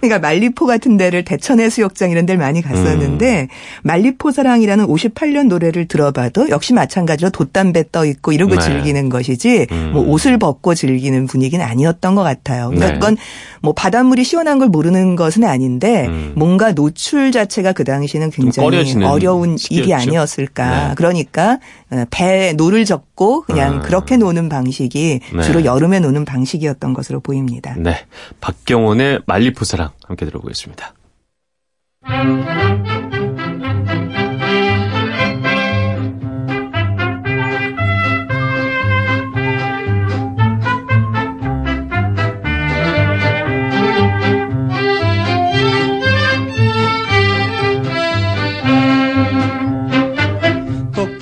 그러니까 0.00 0.18
말리포 0.18 0.66
같은 0.66 0.96
데를 0.96 1.24
대천 1.24 1.60
해 1.60 1.70
수욕장 1.70 2.10
이런 2.10 2.26
데를 2.26 2.38
많이 2.38 2.62
갔었는데 2.62 3.42
음. 3.42 3.48
말리포 3.82 4.30
사랑이라는 4.30 4.86
58년 4.86 5.48
노래를 5.48 5.86
들어봐도 5.86 6.48
역시 6.48 6.72
마찬가지로 6.72 7.30
돛담배 7.30 7.84
떠 7.92 8.04
있고 8.06 8.32
이러고 8.32 8.56
네. 8.56 8.60
즐기는 8.60 9.08
것이지 9.08 9.66
음. 9.70 9.90
뭐 9.92 10.02
옷을 10.02 10.38
벗고 10.38 10.74
즐기는 10.74 11.26
분위기는 11.26 11.64
아니었던 11.64 12.14
것 12.14 12.22
같아요. 12.22 12.68
그러니까 12.68 12.86
네. 12.88 12.94
그건 12.94 13.16
뭐 13.60 13.72
바닷물이 13.72 14.24
시원한 14.24 14.58
걸 14.58 14.68
모르는 14.68 15.16
것은 15.16 15.44
아닌데 15.44 16.06
음. 16.06 16.32
뭔가 16.36 16.72
노출 16.72 17.32
자체가 17.32 17.72
그 17.72 17.84
당시는 17.84 18.30
굉장히 18.30 18.66
어려운 19.04 19.56
시기였죠. 19.56 19.84
일이 19.84 19.94
아니었을까. 19.94 20.88
네. 20.88 20.94
그러니까 20.96 21.58
어, 21.90 22.04
배 22.10 22.52
노를 22.54 22.84
젓고 22.84 23.42
그냥 23.42 23.76
음. 23.76 23.82
그렇게 23.82 24.16
노는 24.16 24.48
방식이 24.48 25.20
네. 25.32 25.42
주로 25.42 25.64
여름에 25.64 26.00
노는 26.00 26.24
방식이었던 26.24 26.92
것으로 26.92 27.20
보입니다. 27.20 27.74
네. 27.78 27.96
박경원의 28.44 29.20
만리포 29.26 29.62
사랑 29.62 29.92
함께 30.04 30.26
들어보겠습니다. 30.26 30.92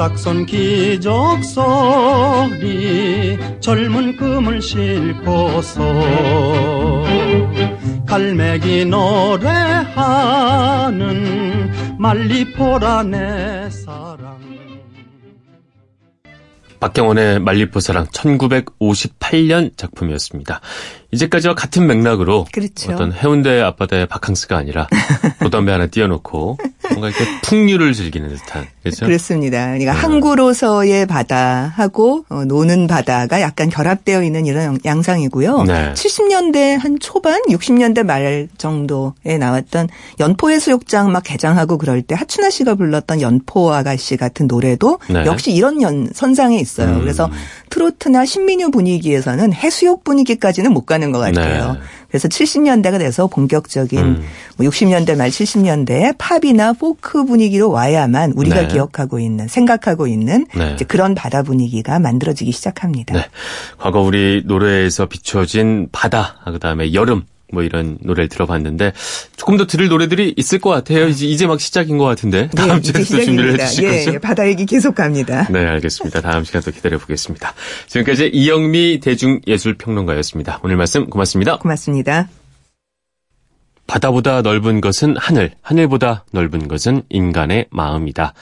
딱선 0.03 0.47
기적소리 0.47 1.39
젊은 3.61 4.17
꿈을 4.17 4.61
싣고서. 4.61 5.81
갈매기 8.05 8.87
노래하는 8.87 9.95
말리포라 11.99 13.05
내 13.05 13.71
사랑 13.71 14.32
박경원의 16.83 17.39
말리포 17.39 17.79
사랑 17.79 18.07
1958년 18.09 19.77
작품이었습니다. 19.77 20.61
이제까지와 21.13 21.55
같은 21.55 21.87
맥락으로 21.87 22.47
그렇죠. 22.53 22.93
어떤 22.93 23.13
해운대 23.13 23.61
앞바다의 23.61 24.07
바캉스가 24.07 24.57
아니라 24.57 24.89
보담배 25.41 25.71
하나 25.71 25.87
띄워놓고 25.87 26.59
뭔가 26.89 27.09
이렇게 27.09 27.25
풍류를 27.43 27.93
즐기는 27.93 28.29
듯한 28.29 28.67
그렇죠? 28.83 29.07
그렇습니다. 29.07 29.67
그러니까 29.67 29.93
네. 29.93 29.99
항구로서의 29.99 31.07
바다하고 31.07 32.25
어, 32.29 32.45
노는 32.47 32.87
바다가 32.87 33.41
약간 33.43 33.69
결합되어 33.69 34.23
있는 34.23 34.47
이런 34.47 34.79
양상이고요. 34.85 35.65
네. 35.65 35.93
70년대 35.93 36.81
한 36.81 36.99
초반, 36.99 37.41
60년대 37.43 38.05
말 38.05 38.49
정도에 38.57 39.39
나왔던 39.39 39.89
연포해수욕장 40.19 41.13
막 41.13 41.23
개장하고 41.23 41.77
그럴 41.79 42.03
때 42.03 42.15
하춘아 42.15 42.51
씨가 42.51 42.75
불렀던 42.75 43.21
연포 43.21 43.73
아가씨 43.73 44.17
같은 44.17 44.47
노래도 44.47 44.99
네. 45.09 45.25
역시 45.27 45.53
이런 45.53 45.83
연, 45.83 46.09
선상에 46.13 46.59
있 46.59 46.67
어요. 46.81 46.89
음. 46.89 47.01
그래서 47.01 47.31
트로트나 47.71 48.25
신민요 48.25 48.71
분위기에서는 48.71 49.53
해수욕 49.53 50.05
분위기까지는 50.05 50.73
못 50.73 50.87
가는 50.87 51.13
것 51.13 51.19
같아요. 51.19 51.73
네. 51.73 51.79
그래서 52.09 52.29
70년대가 52.29 52.99
돼서 52.99 53.27
본격적인 53.27 53.99
음. 53.99 54.23
60년대 54.59 55.17
뭐말 55.17 55.31
70년대 55.31 56.15
팝이나 56.19 56.75
포크 56.75 57.25
분위기로 57.25 57.71
와야만 57.71 58.33
우리가 58.37 58.63
네. 58.63 58.69
기억하고 58.69 59.19
있는 59.19 59.49
생각하고 59.49 60.07
있는 60.07 60.47
네. 60.55 60.77
그런 60.87 61.15
바다 61.15 61.43
분위기가 61.43 61.99
만들어지기 61.99 62.53
시작합니다. 62.53 63.15
네. 63.15 63.27
과거 63.79 64.01
우리 64.01 64.43
노래에서 64.45 65.07
비춰진 65.07 65.89
바다 65.91 66.37
그다음에 66.45 66.93
여름 66.93 67.25
뭐 67.53 67.63
이런 67.63 67.99
노래를 68.01 68.29
들어봤는데 68.29 68.93
조금 69.37 69.57
더 69.57 69.67
들을 69.67 69.89
노래들이 69.89 70.35
있을 70.37 70.59
것 70.59 70.71
같아요. 70.71 71.07
이제, 71.07 71.27
이제 71.27 71.47
막 71.47 71.61
시작인 71.61 71.99
것 71.99 72.05
같은데 72.05 72.49
네, 72.49 72.49
다음 72.55 72.81
네, 72.81 72.93
주에 72.93 73.05
또 73.05 73.25
준비를 73.25 73.61
해주실 73.61 73.85
예, 73.85 74.05
거죠? 74.05 74.19
바다 74.21 74.49
얘기 74.49 74.67
계속 74.67 74.95
갑니다. 74.95 75.47
네, 75.51 75.65
알겠습니다. 75.67 76.23
다음 76.23 76.45
시간 76.45 76.63
또 76.63 76.71
기다려 76.71 76.99
보겠습니다. 76.99 77.55
지금까지 77.87 78.31
이영미 78.33 79.01
대중예술평론가였습니다. 79.01 80.61
오늘 80.65 80.77
말씀 80.77 81.09
고맙습니다. 81.09 81.59
고맙습니다. 81.59 82.29
바다보다 83.87 84.41
넓은 84.41 84.81
것은 84.81 85.17
하늘, 85.19 85.53
하늘보다 85.61 86.25
넓은 86.33 86.69
것은 86.69 87.03
인간의 87.11 87.67
마음이다. 87.71 88.33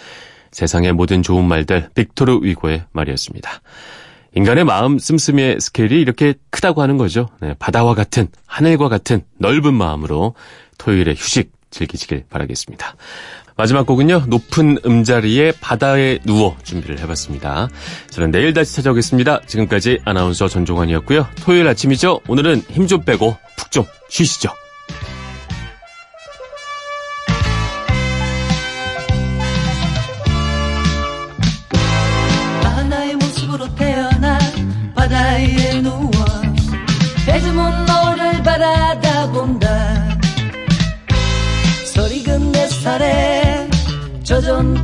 세상의 0.53 0.93
모든 0.93 1.23
좋은 1.23 1.45
말들 1.45 1.89
빅토르 1.95 2.41
위고의 2.43 2.85
말이었습니다. 2.93 3.61
인간의 4.37 4.65
마음 4.65 4.99
씀씀이의 4.99 5.61
스케일이 5.61 6.01
이렇게 6.01 6.35
크다고 6.51 6.83
하는 6.83 6.97
거죠. 6.97 7.29
네, 7.41 7.55
바다와 7.59 7.95
같은 7.95 8.29
하늘과 8.47 8.89
같은 8.89 9.23
넓은 9.39 9.75
마음으로 9.75 10.35
토요일에 10.79 11.13
휴식 11.13 11.53
즐기시길 11.71 12.25
바라겠습니다. 12.31 12.97
마지막 13.57 13.85
곡은요. 13.87 14.25
높은 14.29 14.79
음자리에 14.87 15.53
바다에 15.61 16.19
누워 16.25 16.57
준비를 16.63 16.99
해봤습니다. 17.01 17.69
저는 18.11 18.31
내일 18.31 18.55
다시 18.55 18.75
찾아오겠습니다. 18.77 19.43
지금까지 19.47 19.99
아나운서 20.05 20.49
전종환이었고요. 20.49 21.27
토요일 21.43 21.69
아침이죠. 21.69 22.21
오늘은 22.27 22.63
힘 22.71 22.87
좀 22.87 23.03
빼고 23.03 23.37
푹 23.57 23.71
좀 23.71 23.85
쉬시죠. 24.09 24.51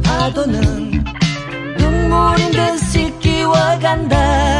파도는 0.02 1.04
눈물인 1.78 2.50
듯 2.52 2.78
씻기와 2.78 3.78
간다 3.78 4.55